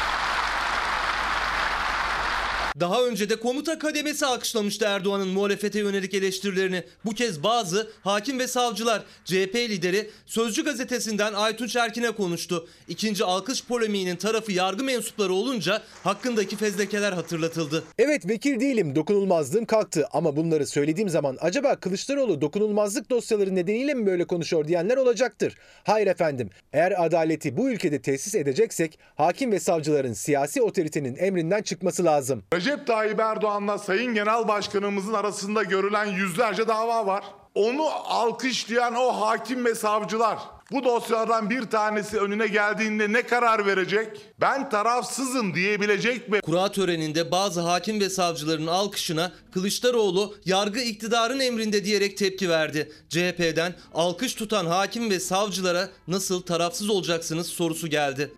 [2.80, 6.84] Daha önce de komuta kademesi alkışlamıştı Erdoğan'ın muhalefete yönelik eleştirilerini.
[7.04, 12.68] Bu kez bazı hakim ve savcılar CHP lideri Sözcü gazetesinden Aytunç Erkin'e konuştu.
[12.88, 17.84] İkinci alkış polemiğinin tarafı yargı mensupları olunca hakkındaki fezlekeler hatırlatıldı.
[17.98, 24.06] Evet vekil değilim dokunulmazlığım kalktı ama bunları söylediğim zaman acaba Kılıçdaroğlu dokunulmazlık dosyaları nedeniyle mi
[24.06, 25.56] böyle konuşuyor diyenler olacaktır.
[25.84, 32.04] Hayır efendim eğer adaleti bu ülkede tesis edeceksek hakim ve savcıların siyasi otoritenin emrinden çıkması
[32.04, 32.42] lazım.
[32.62, 37.24] Recep Tayyip Erdoğan'la Sayın Genel Başkanımızın arasında görülen yüzlerce dava var.
[37.54, 40.38] Onu alkışlayan o hakim ve savcılar
[40.72, 44.08] bu dosyalardan bir tanesi önüne geldiğinde ne karar verecek?
[44.40, 46.40] Ben tarafsızım diyebilecek mi?
[46.40, 52.92] Kura töreninde bazı hakim ve savcıların alkışına Kılıçdaroğlu yargı iktidarın emrinde diyerek tepki verdi.
[53.08, 58.32] CHP'den alkış tutan hakim ve savcılara nasıl tarafsız olacaksınız sorusu geldi.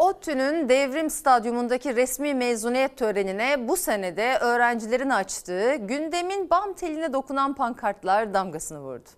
[0.00, 8.34] ODTÜ'nün Devrim Stadyumundaki resmi mezuniyet törenine bu senede öğrencilerin açtığı gündemin bam teline dokunan pankartlar
[8.34, 9.08] damgasını vurdu.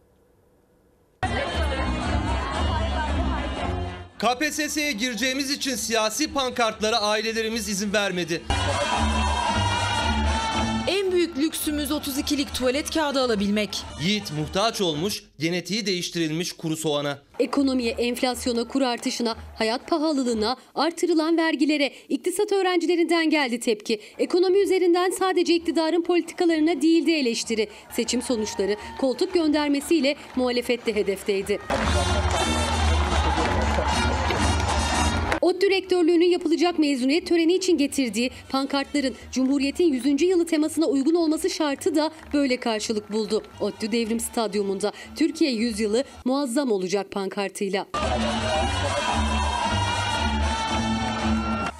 [4.18, 8.42] KPSS'ye gireceğimiz için siyasi pankartlara ailelerimiz izin vermedi.
[10.88, 13.82] En büyük lüksümüz 32'lik tuvalet kağıdı alabilmek.
[14.02, 17.18] Yiğit muhtaç olmuş, genetiği değiştirilmiş kuru soğana.
[17.38, 24.00] Ekonomiye, enflasyona, kur artışına, hayat pahalılığına, artırılan vergilere, iktisat öğrencilerinden geldi tepki.
[24.18, 27.68] Ekonomi üzerinden sadece iktidarın politikalarına değil de eleştiri.
[27.92, 31.58] Seçim sonuçları koltuk göndermesiyle muhalefette hedefteydi.
[35.42, 40.22] ODTÜ rektörlüğünün yapılacak mezuniyet töreni için getirdiği pankartların Cumhuriyet'in 100.
[40.22, 43.42] yılı temasına uygun olması şartı da böyle karşılık buldu.
[43.60, 47.86] ODTÜ Devrim Stadyumunda Türkiye 100 yılı muazzam olacak pankartıyla.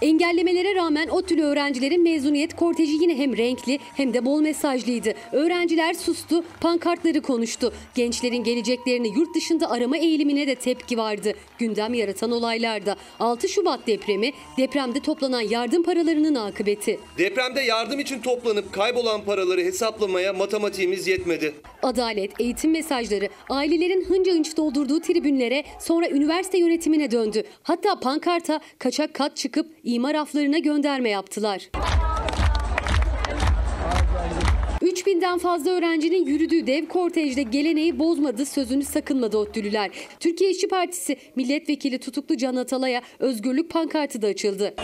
[0.02, 5.14] Engellemelere rağmen ODTÜ'lü öğrencilerin mezuniyet korteji yine hem renkli hem de bol mesajlıydı.
[5.32, 7.72] Öğrenciler sustu, pankartları konuştu.
[7.94, 11.34] Gençlerin geleceklerini yurt dışında arama eğilimine de tepki vardı.
[11.58, 17.00] Gündem yaratan olaylarda 6 Şubat depremi, depremde toplanan yardım paralarının akıbeti.
[17.18, 21.54] Depremde yardım için toplanıp kaybolan paraları hesaplamaya matematiğimiz yetmedi.
[21.82, 27.42] Adalet, eğitim mesajları ailelerin hınca hınç doldurduğu tribünlere sonra üniversite yönetimine döndü.
[27.62, 31.68] Hatta pankarta kaçak kat çıkıp imar raflarına gönderme yaptılar.
[34.83, 39.90] 3000'den fazla öğrencinin yürüdüğü dev kortejde geleneği bozmadı, sözünü sakınmadı ODTÜ'lüler.
[40.20, 44.74] Türkiye İşçi Partisi milletvekili tutuklu Can Atalay'a özgürlük pankartı da açıldı.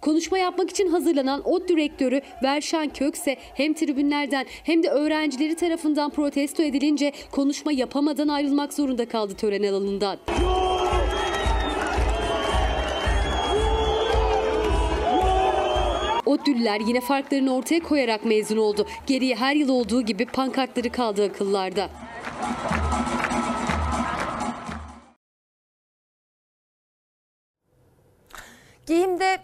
[0.00, 6.62] Konuşma yapmak için hazırlanan ODTÜ rektörü Verşan Kökse hem tribünlerden hem de öğrencileri tarafından protesto
[6.62, 10.18] edilince konuşma yapamadan ayrılmak zorunda kaldı tören alanından.
[16.28, 18.86] ODTÜ'lüler yine farklarını ortaya koyarak mezun oldu.
[19.06, 21.90] Geriye her yıl olduğu gibi pankartları kaldı akıllarda.
[28.86, 29.38] Giyimde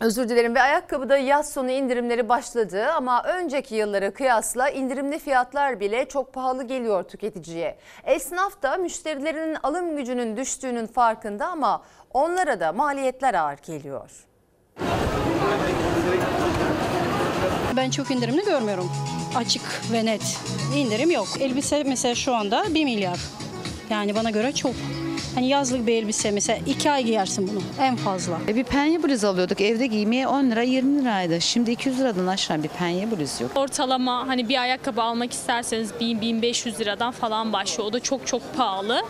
[0.00, 6.08] Özür dilerim ve ayakkabıda yaz sonu indirimleri başladı ama önceki yıllara kıyasla indirimli fiyatlar bile
[6.08, 7.78] çok pahalı geliyor tüketiciye.
[8.04, 11.82] Esnaf da müşterilerinin alım gücünün düştüğünün farkında ama
[12.14, 14.10] onlara da maliyetler ağır geliyor.
[17.78, 18.90] Ben çok indirimli görmüyorum.
[19.36, 19.62] Açık
[19.92, 20.38] ve net.
[20.76, 21.28] İndirim yok.
[21.40, 23.18] Elbise mesela şu anda 1 milyar.
[23.90, 24.74] Yani bana göre çok.
[25.34, 28.38] Hani yazlık bir elbise mesela 2 ay giyersin bunu en fazla.
[28.48, 31.40] E bir penye bluz alıyorduk evde giymeye 10 lira 20 liraydı.
[31.40, 33.50] Şimdi 200 liradan aşağı bir penye bluz yok.
[33.54, 37.88] Ortalama hani bir ayakkabı almak isterseniz 1000-1500 liradan falan başlıyor.
[37.88, 39.02] O da çok çok pahalı.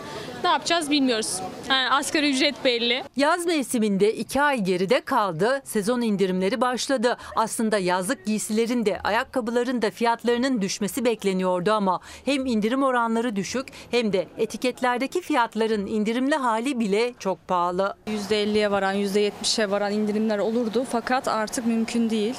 [0.43, 1.39] Ne yapacağız bilmiyoruz.
[1.69, 3.03] Yani asgari ücret belli.
[3.15, 5.61] Yaz mevsiminde iki ay geride kaldı.
[5.63, 7.17] Sezon indirimleri başladı.
[7.35, 14.13] Aslında yazlık giysilerin de ayakkabıların da fiyatlarının düşmesi bekleniyordu ama hem indirim oranları düşük hem
[14.13, 17.93] de etiketlerdeki fiyatların indirimli hali bile çok pahalı.
[18.07, 22.35] %50'ye varan, %70'e varan indirimler olurdu fakat artık mümkün değil.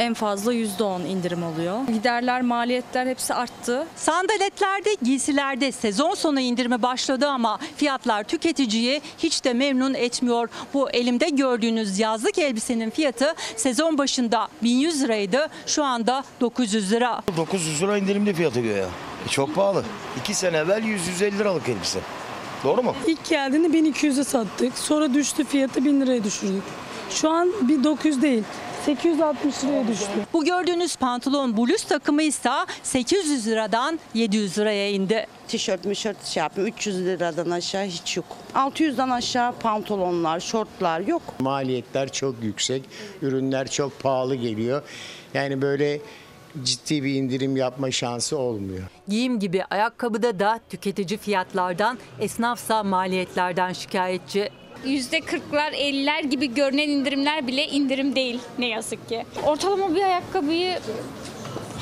[0.00, 1.86] En fazla %10 indirim oluyor.
[1.86, 3.86] Giderler, maliyetler hepsi arttı.
[3.96, 10.48] Sandaletlerde, giysilerde sezon sonu indirimi başladı ama fiyatlar tüketiciyi hiç de memnun etmiyor.
[10.74, 15.48] Bu elimde gördüğünüz yazlık elbisenin fiyatı sezon başında 1100 liraydı.
[15.66, 17.22] Şu anda 900 lira.
[17.36, 18.84] 900 lira indirimli fiyatı göğe.
[19.26, 19.84] E çok pahalı.
[20.20, 21.98] 2 sene evvel 100-150 liralık elbise.
[22.64, 22.94] Doğru mu?
[23.06, 24.78] İlk geldiğinde 1200'e sattık.
[24.78, 26.62] Sonra düştü fiyatı 1000 liraya düşürdük.
[27.10, 28.42] Şu an bir 900 değil.
[28.86, 30.06] 860 liraya düştü.
[30.32, 32.50] Bu gördüğünüz pantolon bluz takımı ise
[32.82, 35.26] 800 liradan 700 liraya indi.
[35.48, 36.66] Tişört mişört şey yapıyor.
[36.66, 38.26] 300 liradan aşağı hiç yok.
[38.54, 41.22] 600'den aşağı pantolonlar, şortlar yok.
[41.38, 42.82] Maliyetler çok yüksek,
[43.22, 44.82] ürünler çok pahalı geliyor.
[45.34, 46.00] Yani böyle
[46.62, 48.82] ciddi bir indirim yapma şansı olmuyor.
[49.08, 54.50] Giyim gibi ayakkabıda da tüketici fiyatlardan, esnafsa maliyetlerden şikayetçi.
[54.86, 59.24] %40'lar 50'ler gibi görünen indirimler bile indirim değil ne yazık ki.
[59.46, 60.78] Ortalama bir ayakkabıyı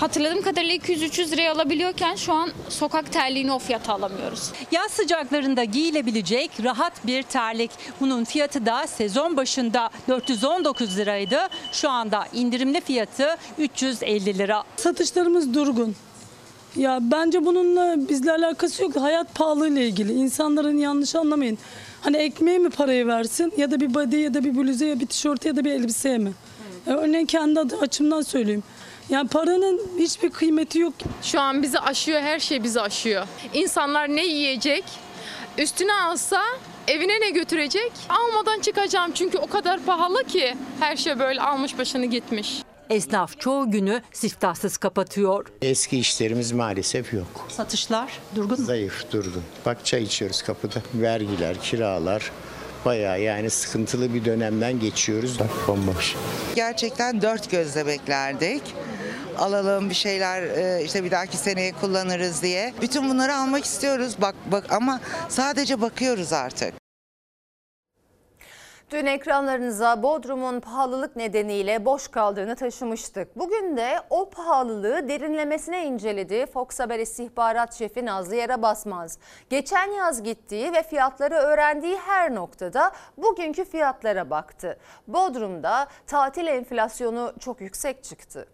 [0.00, 4.50] hatırladığım kadarıyla 200-300 liraya alabiliyorken şu an sokak terliğini o fiyata alamıyoruz.
[4.72, 7.70] Yaz sıcaklarında giyilebilecek rahat bir terlik.
[8.00, 11.38] Bunun fiyatı da sezon başında 419 liraydı.
[11.72, 14.64] Şu anda indirimli fiyatı 350 lira.
[14.76, 15.96] Satışlarımız durgun.
[16.76, 18.96] Ya bence bununla bizle alakası yok.
[18.96, 20.12] Hayat pahalı ile ilgili.
[20.12, 21.58] İnsanların yanlış anlamayın.
[22.00, 25.06] Hani ekmeğe mi parayı versin ya da bir body ya da bir bluze ya bir
[25.06, 26.32] tişörte ya da bir elbiseye mi?
[26.86, 28.62] Ya örneğin kendi adı- açımdan söyleyeyim.
[29.10, 30.92] Yani paranın hiçbir kıymeti yok.
[31.22, 33.26] Şu an bizi aşıyor, her şey bizi aşıyor.
[33.54, 34.84] İnsanlar ne yiyecek?
[35.58, 36.40] Üstüne alsa
[36.88, 37.92] evine ne götürecek?
[38.08, 42.62] Almadan çıkacağım çünkü o kadar pahalı ki her şey böyle almış başını gitmiş.
[42.90, 45.46] Esnaf çoğu günü siftahsız kapatıyor.
[45.62, 47.46] Eski işlerimiz maalesef yok.
[47.48, 48.66] Satışlar durgun mu?
[48.66, 49.42] Zayıf, durgun.
[49.66, 50.82] Bak çay içiyoruz kapıda.
[50.94, 52.32] Vergiler, kiralar
[52.84, 55.38] bayağı yani sıkıntılı bir dönemden geçiyoruz.
[55.40, 56.14] Bak bomboş.
[56.54, 58.62] Gerçekten dört gözle beklerdik.
[59.38, 62.74] Alalım bir şeyler e, işte bir dahaki seneye kullanırız diye.
[62.82, 66.74] Bütün bunları almak istiyoruz bak bak ama sadece bakıyoruz artık.
[68.90, 73.38] Dün ekranlarınıza Bodrum'un pahalılık nedeniyle boş kaldığını taşımıştık.
[73.38, 79.18] Bugün de o pahalılığı derinlemesine inceledi Fox Haber istihbarat şefi Nazlı Yere Basmaz.
[79.50, 84.78] Geçen yaz gittiği ve fiyatları öğrendiği her noktada bugünkü fiyatlara baktı.
[85.08, 88.48] Bodrum'da tatil enflasyonu çok yüksek çıktı.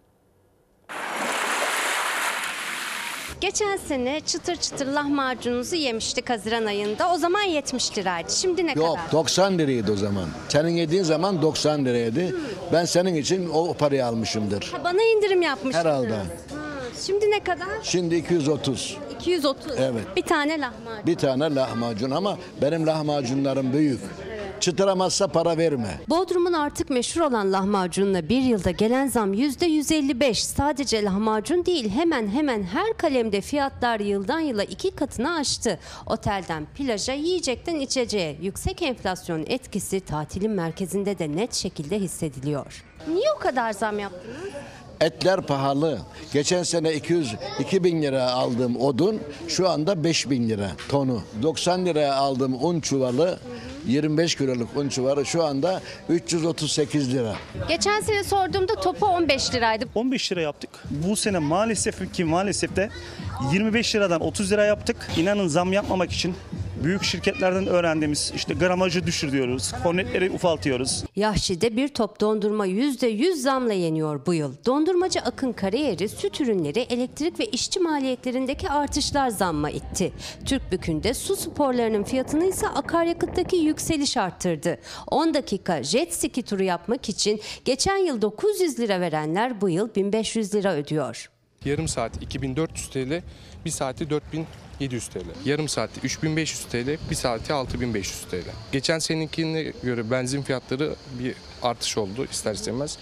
[3.41, 7.13] Geçen sene çıtır çıtır lahmacununuzu yemiştik Haziran ayında.
[7.13, 8.31] O zaman 70 liraydı.
[8.31, 9.11] Şimdi ne Yok kadar?
[9.11, 10.25] 90 liraydı o zaman.
[10.49, 12.35] Senin yediğin zaman 90 liraydı.
[12.73, 14.71] Ben senin için o parayı almışımdır.
[14.71, 15.75] Ha, Bana indirim yapmıştınız.
[15.85, 16.13] Herhalde.
[16.15, 16.23] Ha,
[17.05, 17.67] Şimdi ne kadar?
[17.83, 18.97] Şimdi 230.
[19.21, 19.71] 230.
[19.79, 20.03] Evet.
[20.15, 21.05] Bir tane lahmacun.
[21.07, 23.99] Bir tane lahmacun ama benim lahmacunlarım büyük.
[24.59, 25.99] Çıtıramazsa para verme.
[26.09, 30.33] Bodrum'un artık meşhur olan lahmacununa bir yılda gelen zam %155.
[30.33, 35.79] Sadece lahmacun değil hemen hemen her kalemde fiyatlar yıldan yıla iki katını aştı.
[36.05, 42.83] Otelden plaja, yiyecekten içeceğe yüksek enflasyon etkisi tatilin merkezinde de net şekilde hissediliyor.
[43.07, 44.53] Niye o kadar zam yaptınız?
[45.01, 45.99] Etler pahalı.
[46.33, 51.21] Geçen sene 200 2000 lira aldığım odun şu anda 5000 lira tonu.
[51.41, 53.39] 90 liraya aldığım un çuvalı
[53.87, 57.35] 25 kiloluk un çuvalı şu anda 338 lira.
[57.67, 59.85] Geçen sene sorduğumda topu 15 liraydı.
[59.95, 60.69] 15 lira yaptık.
[60.89, 62.89] Bu sene maalesef ki maalesef de
[63.53, 64.97] 25 liradan 30 lira yaptık.
[65.17, 66.35] İnanın zam yapmamak için
[66.83, 71.03] büyük şirketlerden öğrendiğimiz işte gramajı düşürüyoruz, kornetleri ufaltıyoruz.
[71.15, 74.53] Yahşi'de bir top dondurma %100 zamla yeniyor bu yıl.
[74.65, 80.13] Dondurmacı Akın Karayeri süt ürünleri, elektrik ve işçi maliyetlerindeki artışlar zamma itti.
[80.45, 84.77] Türkbükü'nde su sporlarının fiyatını ise akaryakıttaki yükseliş arttırdı.
[85.07, 90.55] 10 dakika jet ski turu yapmak için geçen yıl 900 lira verenler bu yıl 1500
[90.55, 91.34] lira ödüyor.
[91.65, 93.21] Yarım saat 2400 TL,
[93.65, 95.19] bir saati 4700 TL.
[95.45, 98.35] Yarım saati 3500 TL, bir saati 6500 TL.
[98.71, 102.97] Geçen senekine göre benzin fiyatları bir artış oldu ister istemez.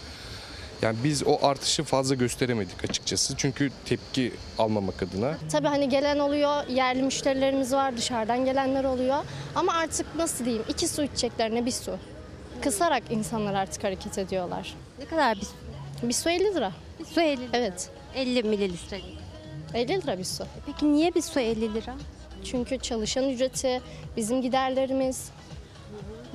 [0.81, 3.37] Yani biz o artışı fazla gösteremedik açıkçası.
[3.37, 5.37] Çünkü tepki almamak adına.
[5.51, 9.17] Tabii hani gelen oluyor, yerli müşterilerimiz var, dışarıdan gelenler oluyor.
[9.55, 11.97] Ama artık nasıl diyeyim, iki su içeceklerine bir su.
[12.61, 14.73] Kısarak insanlar artık hareket ediyorlar.
[14.99, 15.51] Ne kadar bir su?
[16.03, 16.71] Bir su 50 lira.
[16.99, 17.49] Bir su 50 lira.
[17.53, 17.89] Evet.
[18.15, 19.01] 50 mililitre.
[19.73, 20.45] 50 lira bir su.
[20.65, 21.95] Peki niye bir su 50 lira?
[22.43, 23.81] Çünkü çalışan ücreti,
[24.17, 25.31] bizim giderlerimiz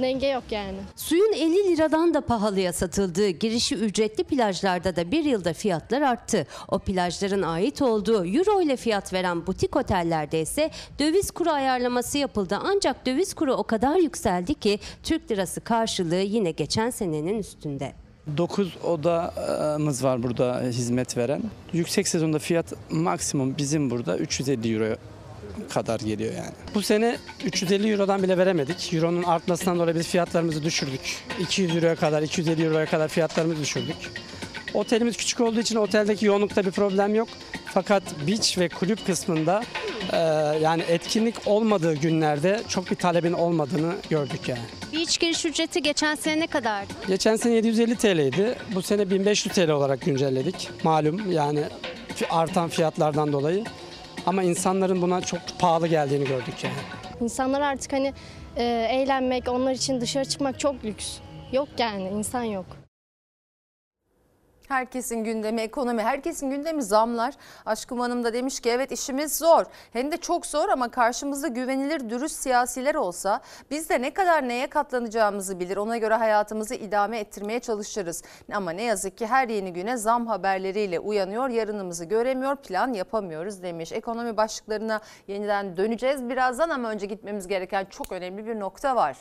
[0.02, 0.78] denge yok yani.
[0.96, 6.46] Suyun 50 liradan da pahalıya satıldığı girişi ücretli plajlarda da bir yılda fiyatlar arttı.
[6.68, 12.58] O plajların ait olduğu euro ile fiyat veren butik otellerde ise döviz kuru ayarlaması yapıldı.
[12.62, 17.92] Ancak döviz kuru o kadar yükseldi ki Türk lirası karşılığı yine geçen senenin üstünde.
[18.36, 21.42] 9 odamız var burada hizmet veren.
[21.72, 24.96] Yüksek sezonda fiyat maksimum bizim burada 350 euro
[25.70, 26.52] kadar geliyor yani.
[26.74, 28.94] Bu sene 350 Euro'dan bile veremedik.
[28.94, 31.00] Euro'nun artmasından dolayı biz fiyatlarımızı düşürdük.
[31.40, 33.96] 200 Euro'ya kadar, 250 Euro'ya kadar fiyatlarımızı düşürdük.
[34.74, 37.28] Otelimiz küçük olduğu için oteldeki yoğunlukta bir problem yok.
[37.74, 39.62] Fakat beach ve kulüp kısmında
[40.62, 44.60] yani etkinlik olmadığı günlerde çok bir talebin olmadığını gördük yani.
[44.92, 46.92] Bir iç giriş ücreti geçen sene ne kadardı?
[47.08, 48.54] Geçen sene 750 TL'ydi.
[48.74, 50.70] Bu sene 1500 TL olarak güncelledik.
[50.84, 51.60] Malum yani
[52.30, 53.64] artan fiyatlardan dolayı.
[54.26, 56.74] Ama insanların buna çok pahalı geldiğini gördük yani.
[57.20, 58.12] İnsanlar artık hani
[58.56, 61.16] e, eğlenmek, onlar için dışarı çıkmak çok lüks.
[61.52, 62.66] Yok yani insan yok.
[64.68, 67.34] Herkesin gündemi ekonomi, herkesin gündemi zamlar.
[67.66, 69.64] Aşkım Hanım da demiş ki evet işimiz zor.
[69.92, 74.66] Hem de çok zor ama karşımızda güvenilir dürüst siyasiler olsa biz de ne kadar neye
[74.66, 75.76] katlanacağımızı bilir.
[75.76, 78.22] Ona göre hayatımızı idame ettirmeye çalışırız.
[78.52, 81.48] Ama ne yazık ki her yeni güne zam haberleriyle uyanıyor.
[81.48, 83.92] Yarınımızı göremiyor, plan yapamıyoruz demiş.
[83.92, 89.16] Ekonomi başlıklarına yeniden döneceğiz birazdan ama önce gitmemiz gereken çok önemli bir nokta var.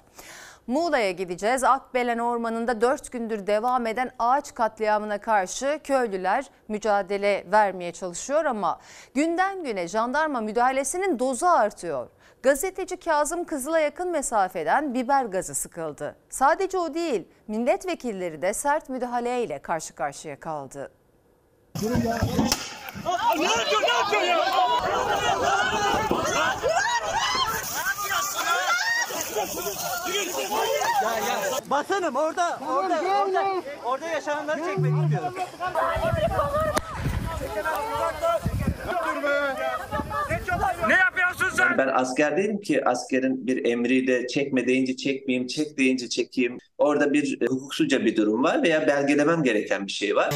[0.68, 1.64] Muğla'ya gideceğiz.
[1.64, 8.80] Akbelen Ormanı'nda 4 gündür devam eden ağaç katliamına karşı köylüler mücadele vermeye çalışıyor ama
[9.14, 12.08] günden güne jandarma müdahalesinin dozu artıyor.
[12.44, 16.16] Gazeteci Kazım Kızıl'a yakın mesafeden biber gazı sıkıldı.
[16.30, 20.92] Sadece o değil, milletvekilleri de sert müdahaleyle karşı karşıya kaldı.
[31.70, 35.34] Basanım orada, orada, orada, orada yaşananları çekmek istiyorum.
[40.88, 41.78] Ne yapıyorsun sen?
[41.78, 46.58] Ben asker değilim ki askerin bir emriyle çekme deyince çekmeyeyim, çek deyince çekeyim.
[46.78, 50.34] Orada bir e, hukuksuzca bir durum var veya belgelemem gereken bir şey var.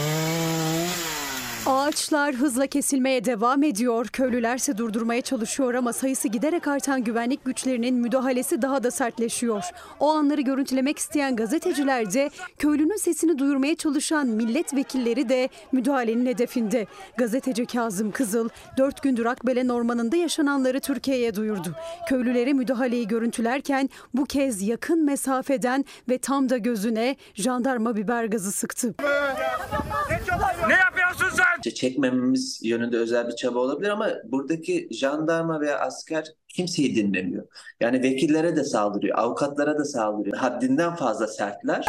[1.66, 4.08] Ağaçlar hızla kesilmeye devam ediyor.
[4.08, 9.64] Köylülerse durdurmaya çalışıyor ama sayısı giderek artan güvenlik güçlerinin müdahalesi daha da sertleşiyor.
[10.00, 16.88] O anları görüntülemek isteyen gazeteciler de köylünün sesini duyurmaya çalışan milletvekilleri de müdahalenin hedefinde.
[17.18, 21.76] Gazeteci Kazım Kızıl 4 gündür Akbelen Ormanı'nda yaşananları Türkiye'ye duyurdu.
[22.10, 28.96] Köylülere müdahaleyi görüntülerken bu kez yakın mesafeden ve tam da gözüne jandarma biber gazı sıktı.
[30.68, 30.76] Ne
[31.12, 31.72] yapıyorsun sen?
[31.72, 37.48] Çekmememiz yönünde özel bir çaba olabilir ama buradaki jandarma veya asker kimseyi dinlemiyor.
[37.80, 40.38] Yani vekillere de saldırıyor, avukatlara da saldırıyor.
[40.38, 41.86] Haddinden fazla sertler.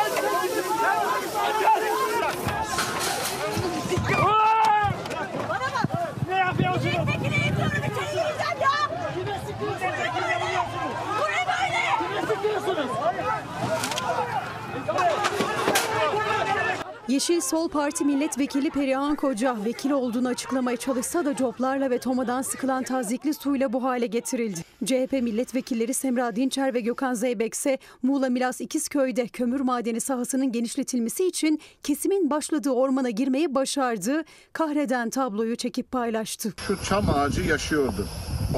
[17.12, 22.82] Yeşil Sol Parti Milletvekili Perihan Koca vekil olduğunu açıklamaya çalışsa da coplarla ve tomadan sıkılan
[22.82, 24.60] tazikli suyla bu hale getirildi.
[24.84, 31.26] CHP milletvekilleri Semra Dinçer ve Gökhan Zeybek ise Muğla Milas İkizköy'de kömür madeni sahasının genişletilmesi
[31.26, 34.24] için kesimin başladığı ormana girmeyi başardı.
[34.52, 36.52] Kahreden tabloyu çekip paylaştı.
[36.66, 38.06] Şu çam ağacı yaşıyordu.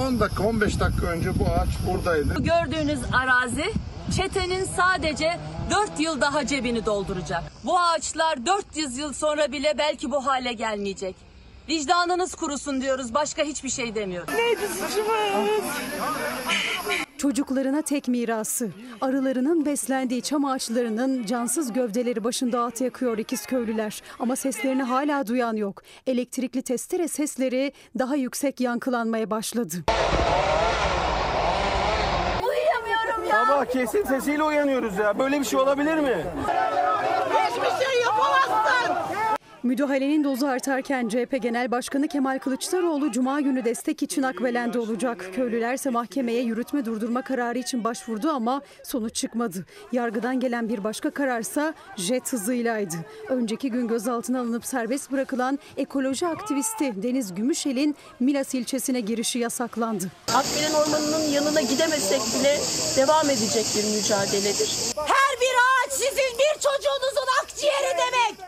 [0.09, 2.35] 10 dakika 15 dakika önce bu ağaç buradaydı.
[2.39, 3.65] Bu gördüğünüz arazi
[4.17, 5.39] çetenin sadece
[5.71, 7.43] 4 yıl daha cebini dolduracak.
[7.65, 11.17] Bu ağaçlar 400 yıl sonra bile belki bu hale gelmeyecek.
[11.69, 13.15] Vicdanınız kurusun diyoruz.
[13.15, 14.35] Başka hiçbir şey demiyoruz.
[14.35, 15.65] Neydi suçumuz?
[17.19, 18.71] Çocuklarına tek mirası.
[19.01, 24.03] Arılarının beslendiği çam ağaçlarının cansız gövdeleri başında at yakıyor ikiz köylüler.
[24.19, 25.83] Ama seslerini hala duyan yok.
[26.07, 29.77] Elektrikli testere sesleri daha yüksek yankılanmaya başladı.
[33.47, 35.19] Sabah kesin sesiyle uyanıyoruz ya.
[35.19, 36.25] Böyle bir şey olabilir mi?
[39.65, 45.31] Müdahalenin dozu artarken CHP Genel Başkanı Kemal Kılıçdaroğlu Cuma günü destek için Akbelen'de olacak.
[45.35, 49.67] Köylülerse mahkemeye yürütme durdurma kararı için başvurdu ama sonuç çıkmadı.
[49.93, 52.95] Yargıdan gelen bir başka kararsa jet hızıylaydı.
[53.29, 60.11] Önceki gün gözaltına alınıp serbest bırakılan ekoloji aktivisti Deniz Gümüşel'in Milas ilçesine girişi yasaklandı.
[60.35, 62.59] Akbelen Ormanı'nın yanına gidemesek bile
[62.97, 64.93] devam edecek bir mücadeledir.
[64.97, 68.44] Her bir ağaç sizin bir çocuğunuzun akciğeri demek.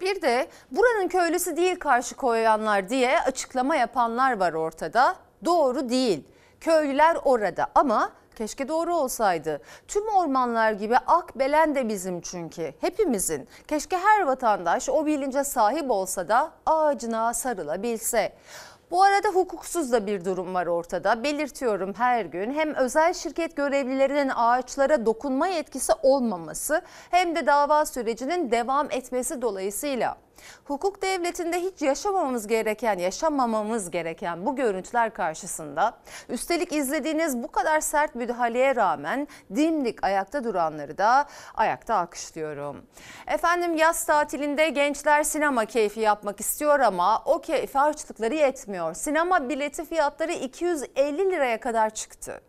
[0.00, 5.16] Bir de buranın köylüsü değil karşı koyanlar diye açıklama yapanlar var ortada.
[5.44, 6.24] Doğru değil.
[6.60, 9.62] Köylüler orada ama keşke doğru olsaydı.
[9.88, 12.74] Tüm ormanlar gibi Akbelen de bizim çünkü.
[12.80, 13.48] Hepimizin.
[13.68, 18.32] Keşke her vatandaş o bilince sahip olsa da ağacına sarılabilse.
[18.90, 21.24] Bu arada hukuksuz da bir durum var ortada.
[21.24, 28.50] Belirtiyorum her gün hem özel şirket görevlilerinin ağaçlara dokunma yetkisi olmaması hem de dava sürecinin
[28.50, 30.16] devam etmesi dolayısıyla
[30.64, 38.14] Hukuk devletinde hiç yaşamamamız gereken, yaşamamamız gereken bu görüntüler karşısında üstelik izlediğiniz bu kadar sert
[38.14, 42.76] müdahaleye rağmen dimdik ayakta duranları da ayakta alkışlıyorum.
[43.26, 48.94] Efendim yaz tatilinde gençler sinema keyfi yapmak istiyor ama o keyfi harçlıkları yetmiyor.
[48.94, 52.40] Sinema bileti fiyatları 250 liraya kadar çıktı.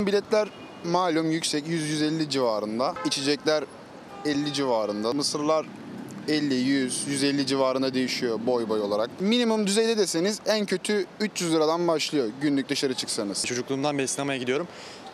[0.00, 0.48] Biletler
[0.84, 2.94] malum yüksek 100-150 civarında.
[3.04, 3.64] İçecekler
[4.24, 5.12] 50 civarında.
[5.12, 5.66] Mısırlar
[6.28, 9.10] 50, 100, 150 civarında değişiyor boy boy olarak.
[9.20, 13.46] Minimum düzeyde deseniz en kötü 300 liradan başlıyor günlük dışarı çıksanız.
[13.46, 14.68] Çocukluğumdan beri sinemaya gidiyorum.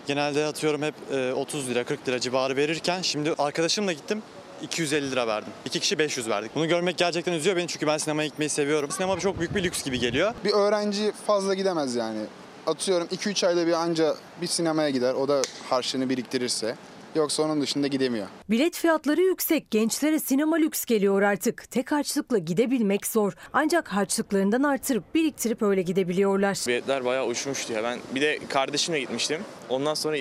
[0.06, 4.22] Genelde atıyorum hep e, 30 lira 40 lira civarı verirken şimdi arkadaşımla gittim
[4.62, 5.52] 250 lira verdim.
[5.64, 6.54] İki kişi 500 verdik.
[6.54, 8.90] Bunu görmek gerçekten üzüyor beni çünkü ben sinemaya gitmeyi seviyorum.
[8.90, 10.34] Sinema çok büyük bir lüks gibi geliyor.
[10.44, 12.20] Bir öğrenci fazla gidemez yani.
[12.66, 15.14] Atıyorum 2-3 ayda bir anca bir sinemaya gider.
[15.14, 16.76] O da harçlığını biriktirirse.
[17.14, 18.26] Yoksa onun dışında gidemiyor.
[18.50, 21.70] Bilet fiyatları yüksek, gençlere sinema lüks geliyor artık.
[21.70, 23.32] Tek harçlıkla gidebilmek zor.
[23.52, 26.58] Ancak harçlıklarından artırıp biriktirip öyle gidebiliyorlar.
[26.68, 27.82] Biletler bayağı uçmuştu ya.
[27.84, 29.40] Ben bir de kardeşimle gitmiştim.
[29.68, 30.16] Ondan sonra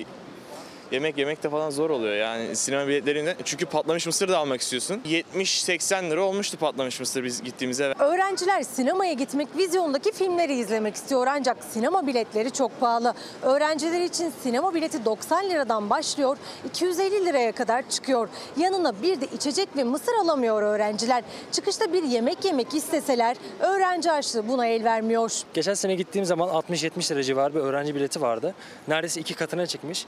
[0.92, 3.36] yemek yemek de falan zor oluyor yani sinema biletlerinde.
[3.44, 5.02] Çünkü patlamış mısır da almak istiyorsun.
[5.36, 7.94] 70-80 lira olmuştu patlamış mısır biz gittiğimizde.
[8.00, 13.14] Öğrenciler sinemaya gitmek, vizyondaki filmleri izlemek istiyor ancak sinema biletleri çok pahalı.
[13.42, 18.30] Öğrenciler için sinema bileti 90 liradan başlıyor, 250 liraya kadar çıkıyor.
[18.58, 21.24] Yanına bir de içecek ve mısır alamıyor öğrenciler.
[21.52, 25.32] Çıkışta bir yemek yemek isteseler öğrenci harçlığı buna el vermiyor.
[25.54, 28.56] Geçen sene gittiğim zaman 60-70 lira civarı bir öğrenci bileti vardı.
[28.88, 30.06] Neredeyse iki katına çıkmış.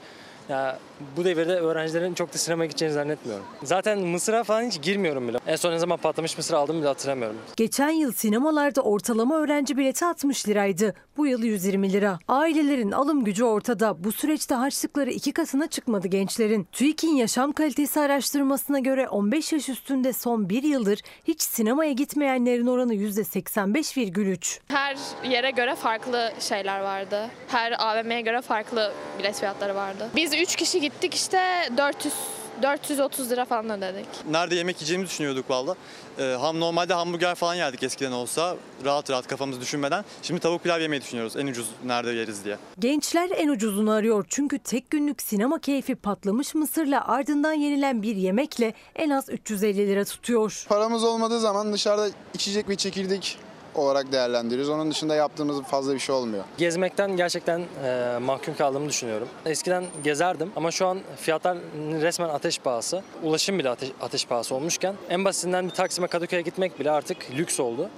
[0.48, 0.78] Ya
[1.16, 3.44] bu devirde öğrencilerin çok da sinemaya gideceğini zannetmiyorum.
[3.62, 5.38] Zaten mısıra falan hiç girmiyorum bile.
[5.46, 7.36] En son ne zaman patlamış mısır aldım bile hatırlamıyorum.
[7.56, 10.94] Geçen yıl sinemalarda ortalama öğrenci bileti 60 liraydı.
[11.16, 12.18] Bu yıl 120 lira.
[12.28, 14.04] Ailelerin alım gücü ortada.
[14.04, 16.68] Bu süreçte harçlıkları iki katına çıkmadı gençlerin.
[16.72, 22.94] TÜİK'in yaşam kalitesi araştırmasına göre 15 yaş üstünde son bir yıldır hiç sinemaya gitmeyenlerin oranı
[22.94, 24.60] %85,3.
[24.68, 27.28] Her yere göre farklı şeyler vardı.
[27.48, 30.08] Her AVM'ye göre farklı bilet fiyatları vardı.
[30.16, 32.14] Biz 3 kişi gittik işte 400
[32.62, 34.06] 430 lira falan ödedik.
[34.30, 35.74] Nerede yemek yiyeceğimizi düşünüyorduk valla.
[36.18, 40.04] Ee, ham normalde hamburger falan yerdik eskiden olsa rahat rahat kafamızı düşünmeden.
[40.22, 42.56] Şimdi tavuk pilav yemeyi düşünüyoruz en ucuz nerede yeriz diye.
[42.78, 48.74] Gençler en ucuzunu arıyor çünkü tek günlük sinema keyfi patlamış mısırla ardından yenilen bir yemekle
[48.96, 50.64] en az 350 lira tutuyor.
[50.68, 53.38] Paramız olmadığı zaman dışarıda içecek ve çekirdek
[53.74, 54.68] olarak değerlendiriyoruz.
[54.68, 56.44] Onun dışında yaptığımız fazla bir şey olmuyor.
[56.58, 59.28] Gezmekten gerçekten e, mahkum kaldığımı düşünüyorum.
[59.46, 61.58] Eskiden gezerdim ama şu an fiyatlar
[62.00, 63.02] resmen ateş pahası.
[63.22, 67.60] Ulaşım bile ateş, ateş pahası olmuşken en basitinden bir Taksim'e Kadıköy'e gitmek bile artık lüks
[67.60, 67.90] oldu.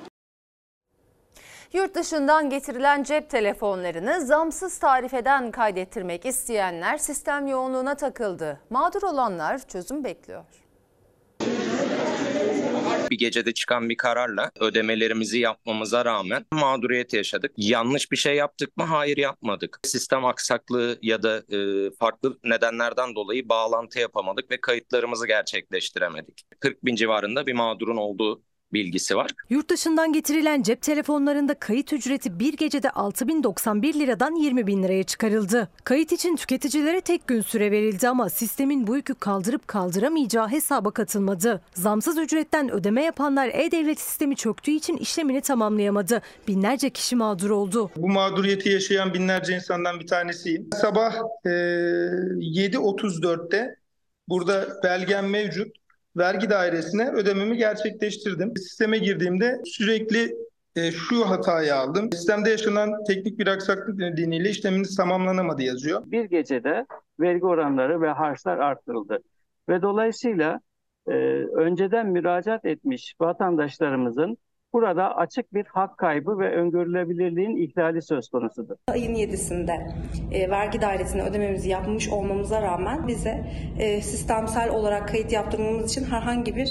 [1.73, 8.61] Yurt dışından getirilen cep telefonlarını zamsız tarifeden kaydettirmek isteyenler sistem yoğunluğuna takıldı.
[8.71, 10.45] Mağdur olanlar çözüm bekliyor.
[13.11, 17.53] Bir gecede çıkan bir kararla ödemelerimizi yapmamıza rağmen mağduriyet yaşadık.
[17.57, 18.85] Yanlış bir şey yaptık mı?
[18.85, 19.81] Hayır yapmadık.
[19.85, 26.43] Sistem aksaklığı ya da e, farklı nedenlerden dolayı bağlantı yapamadık ve kayıtlarımızı gerçekleştiremedik.
[26.61, 28.43] 40 bin civarında bir mağdurun olduğu
[28.75, 29.31] bilgisi var.
[29.51, 35.69] Yurt dışından getirilen cep telefonlarında kayıt ücreti bir gecede 6091 liradan 20 bin liraya çıkarıldı.
[35.85, 41.61] Kayıt için tüketicilere tek gün süre verildi ama sistemin bu yükü kaldırıp kaldıramayacağı hesaba katılmadı.
[41.75, 46.23] Zamsız ücretten ödeme yapanlar e-devlet sistemi çöktüğü için işlemini tamamlayamadı.
[46.49, 47.91] Binlerce kişi mağdur oldu.
[47.97, 50.69] Bu mağduriyeti yaşayan binlerce insandan bir tanesiyim.
[50.81, 51.15] Sabah
[51.45, 53.77] e, 7.34'te
[54.29, 55.84] burada belgem mevcut
[56.17, 58.57] vergi dairesine ödememi gerçekleştirdim.
[58.57, 60.37] Sisteme girdiğimde sürekli
[60.77, 62.13] e, şu hatayı aldım.
[62.13, 66.03] Sistemde yaşanan teknik bir aksaklık nedeniyle işleminiz tamamlanamadı yazıyor.
[66.07, 66.87] Bir gecede
[67.21, 69.19] vergi oranları ve harçlar arttırıldı.
[69.69, 70.61] Ve dolayısıyla
[71.09, 71.13] e,
[71.57, 74.39] önceden müracaat etmiş vatandaşlarımızın
[74.75, 78.75] Burada açık bir hak kaybı ve öngörülebilirliğin ihlali söz konusudur.
[78.89, 79.91] Ayın 7'sinde
[80.33, 86.57] e, vergi dairesine ödememizi yapmış olmamıza rağmen bize e, sistemsel olarak kayıt yaptırmamız için herhangi
[86.57, 86.71] bir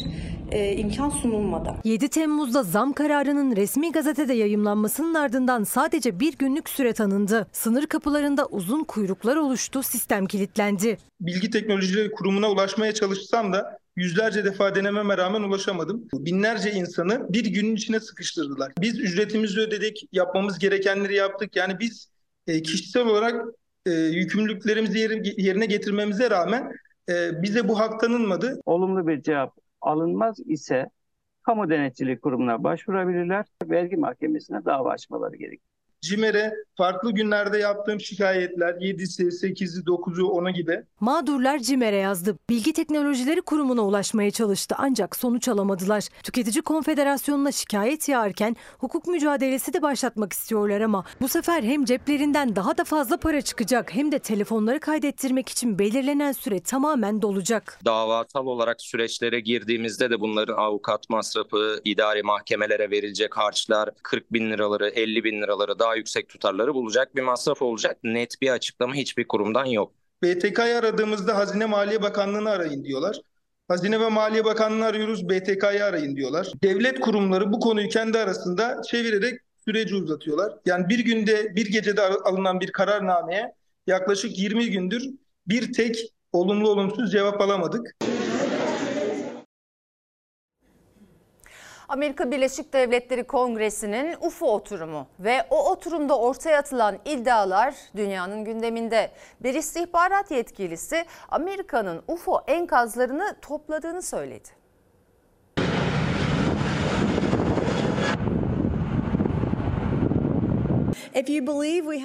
[0.52, 1.76] e, imkan sunulmadı.
[1.84, 7.48] 7 Temmuz'da zam kararının resmi gazetede yayımlanmasının ardından sadece bir günlük süre tanındı.
[7.52, 10.98] Sınır kapılarında uzun kuyruklar oluştu, sistem kilitlendi.
[11.22, 16.08] Bilgi Teknolojileri Kurumu'na ulaşmaya çalışsam da yüzlerce defa denememe rağmen ulaşamadım.
[16.14, 18.74] Binlerce insanı bir günün içine sıkıştırdılar.
[18.82, 21.56] Biz ücretimizi ödedik, yapmamız gerekenleri yaptık.
[21.56, 22.10] Yani biz
[22.48, 23.46] e, kişisel olarak
[23.86, 25.00] e, yükümlülüklerimizi
[25.38, 26.72] yerine getirmemize rağmen
[27.10, 28.62] e, bize bu hak tanınmadı.
[28.66, 30.90] Olumlu bir cevap alınmaz ise
[31.44, 33.46] Kamu Denetçiliği Kurumu'na başvurabilirler.
[33.66, 35.73] Vergi Mahkemesi'ne dava açmaları gerekir.
[36.04, 40.84] CİMER'e farklı günlerde yaptığım şikayetler 7'si, 8'i, 9'u, 10'u gibi.
[41.00, 42.38] Mağdurlar CİMER'e yazdı.
[42.50, 46.04] Bilgi Teknolojileri Kurumu'na ulaşmaya çalıştı ancak sonuç alamadılar.
[46.24, 52.78] Tüketici Konfederasyonu'na şikayet yağarken hukuk mücadelesi de başlatmak istiyorlar ama bu sefer hem ceplerinden daha
[52.78, 57.80] da fazla para çıkacak hem de telefonları kaydettirmek için belirlenen süre tamamen dolacak.
[57.86, 64.90] Davasal olarak süreçlere girdiğimizde de bunların avukat masrafı, idari mahkemelere verilecek harçlar, 40 bin liraları,
[64.90, 67.98] 50 bin liraları daha yüksek tutarları bulacak bir masraf olacak.
[68.04, 69.94] Net bir açıklama hiçbir kurumdan yok.
[70.24, 73.22] BTK'yı aradığımızda Hazine Maliye Bakanlığı'nı arayın diyorlar.
[73.68, 76.52] Hazine ve Maliye Bakanlığı'nı arıyoruz, BTK'yı arayın diyorlar.
[76.64, 80.54] Devlet kurumları bu konuyu kendi arasında çevirerek süreci uzatıyorlar.
[80.66, 83.54] Yani bir günde, bir gecede alınan bir kararnameye
[83.88, 85.04] yaklaşık 20 gündür
[85.48, 87.96] bir tek olumlu olumsuz cevap alamadık.
[91.94, 99.12] Amerika Birleşik Devletleri Kongresi'nin UFO oturumu ve o oturumda ortaya atılan iddialar dünyanın gündeminde.
[99.40, 104.63] Bir istihbarat yetkilisi Amerika'nın UFO enkazlarını topladığını söyledi.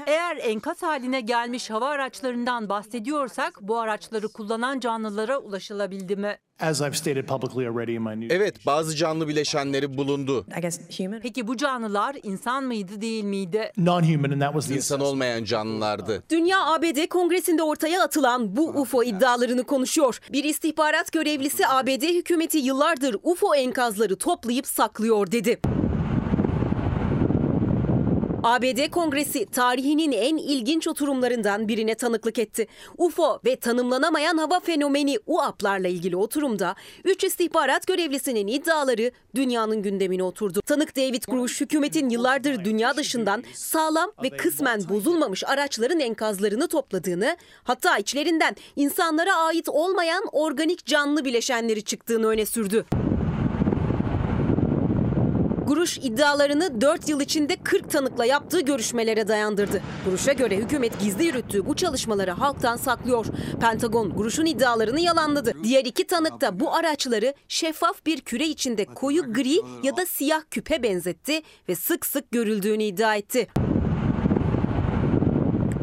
[0.07, 6.39] Eğer enkaz haline gelmiş hava araçlarından bahsediyorsak bu araçları kullanan canlılara ulaşılabildi mi?
[8.31, 10.47] Evet, bazı canlı bileşenleri bulundu.
[11.23, 13.73] Peki bu canlılar insan mıydı değil miydi?
[14.77, 16.23] İnsan olmayan canlılardı.
[16.31, 20.19] Dünya ABD Kongresi'nde ortaya atılan bu UFO iddialarını konuşuyor.
[20.33, 25.61] Bir istihbarat görevlisi ABD hükümeti yıllardır UFO enkazları toplayıp saklıyor dedi.
[28.49, 32.67] ABD Kongresi tarihinin en ilginç oturumlarından birine tanıklık etti.
[32.99, 36.75] UFO ve tanımlanamayan hava fenomeni UAP'larla ilgili oturumda
[37.05, 40.61] 3 istihbarat görevlisinin iddiaları dünyanın gündemine oturdu.
[40.67, 47.99] Tanık David Grush hükümetin yıllardır dünya dışından sağlam ve kısmen bozulmamış araçların enkazlarını topladığını, hatta
[47.99, 52.87] içlerinden insanlara ait olmayan organik canlı bileşenleri çıktığını öne sürdü.
[55.69, 59.83] Guruş iddialarını 4 yıl içinde 40 tanıkla yaptığı görüşmelere dayandırdı.
[60.05, 63.27] Guruş'a göre hükümet gizli yürüttüğü bu çalışmaları halktan saklıyor.
[63.61, 65.53] Pentagon Guruş'un iddialarını yalanladı.
[65.63, 70.43] Diğer iki tanık da bu araçları şeffaf bir küre içinde koyu gri ya da siyah
[70.51, 73.49] küpe benzetti ve sık sık görüldüğünü iddia etti.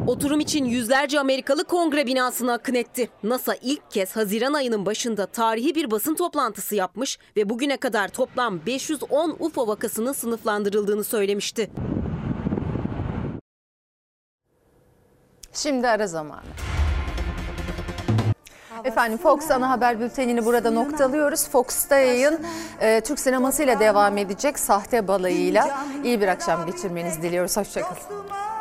[0.07, 3.09] Oturum için yüzlerce Amerikalı kongre binasına akın etti.
[3.23, 8.65] NASA ilk kez Haziran ayının başında tarihi bir basın toplantısı yapmış ve bugüne kadar toplam
[8.65, 11.69] 510 UFO vakasının sınıflandırıldığını söylemişti.
[15.53, 16.45] Şimdi ara zamanı.
[18.83, 21.49] Efendim Fox ana haber bültenini burada noktalıyoruz.
[21.49, 22.39] Fox'ta yayın
[22.81, 25.85] e, Türk sinemasıyla devam edecek sahte balayıyla.
[26.03, 27.57] İyi bir akşam geçirmenizi diliyoruz.
[27.57, 28.54] Hoşçakalın.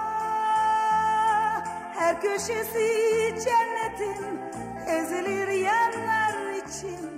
[1.95, 2.89] Her köşesi
[3.45, 4.41] cennetin
[4.87, 7.14] ezilir yerler için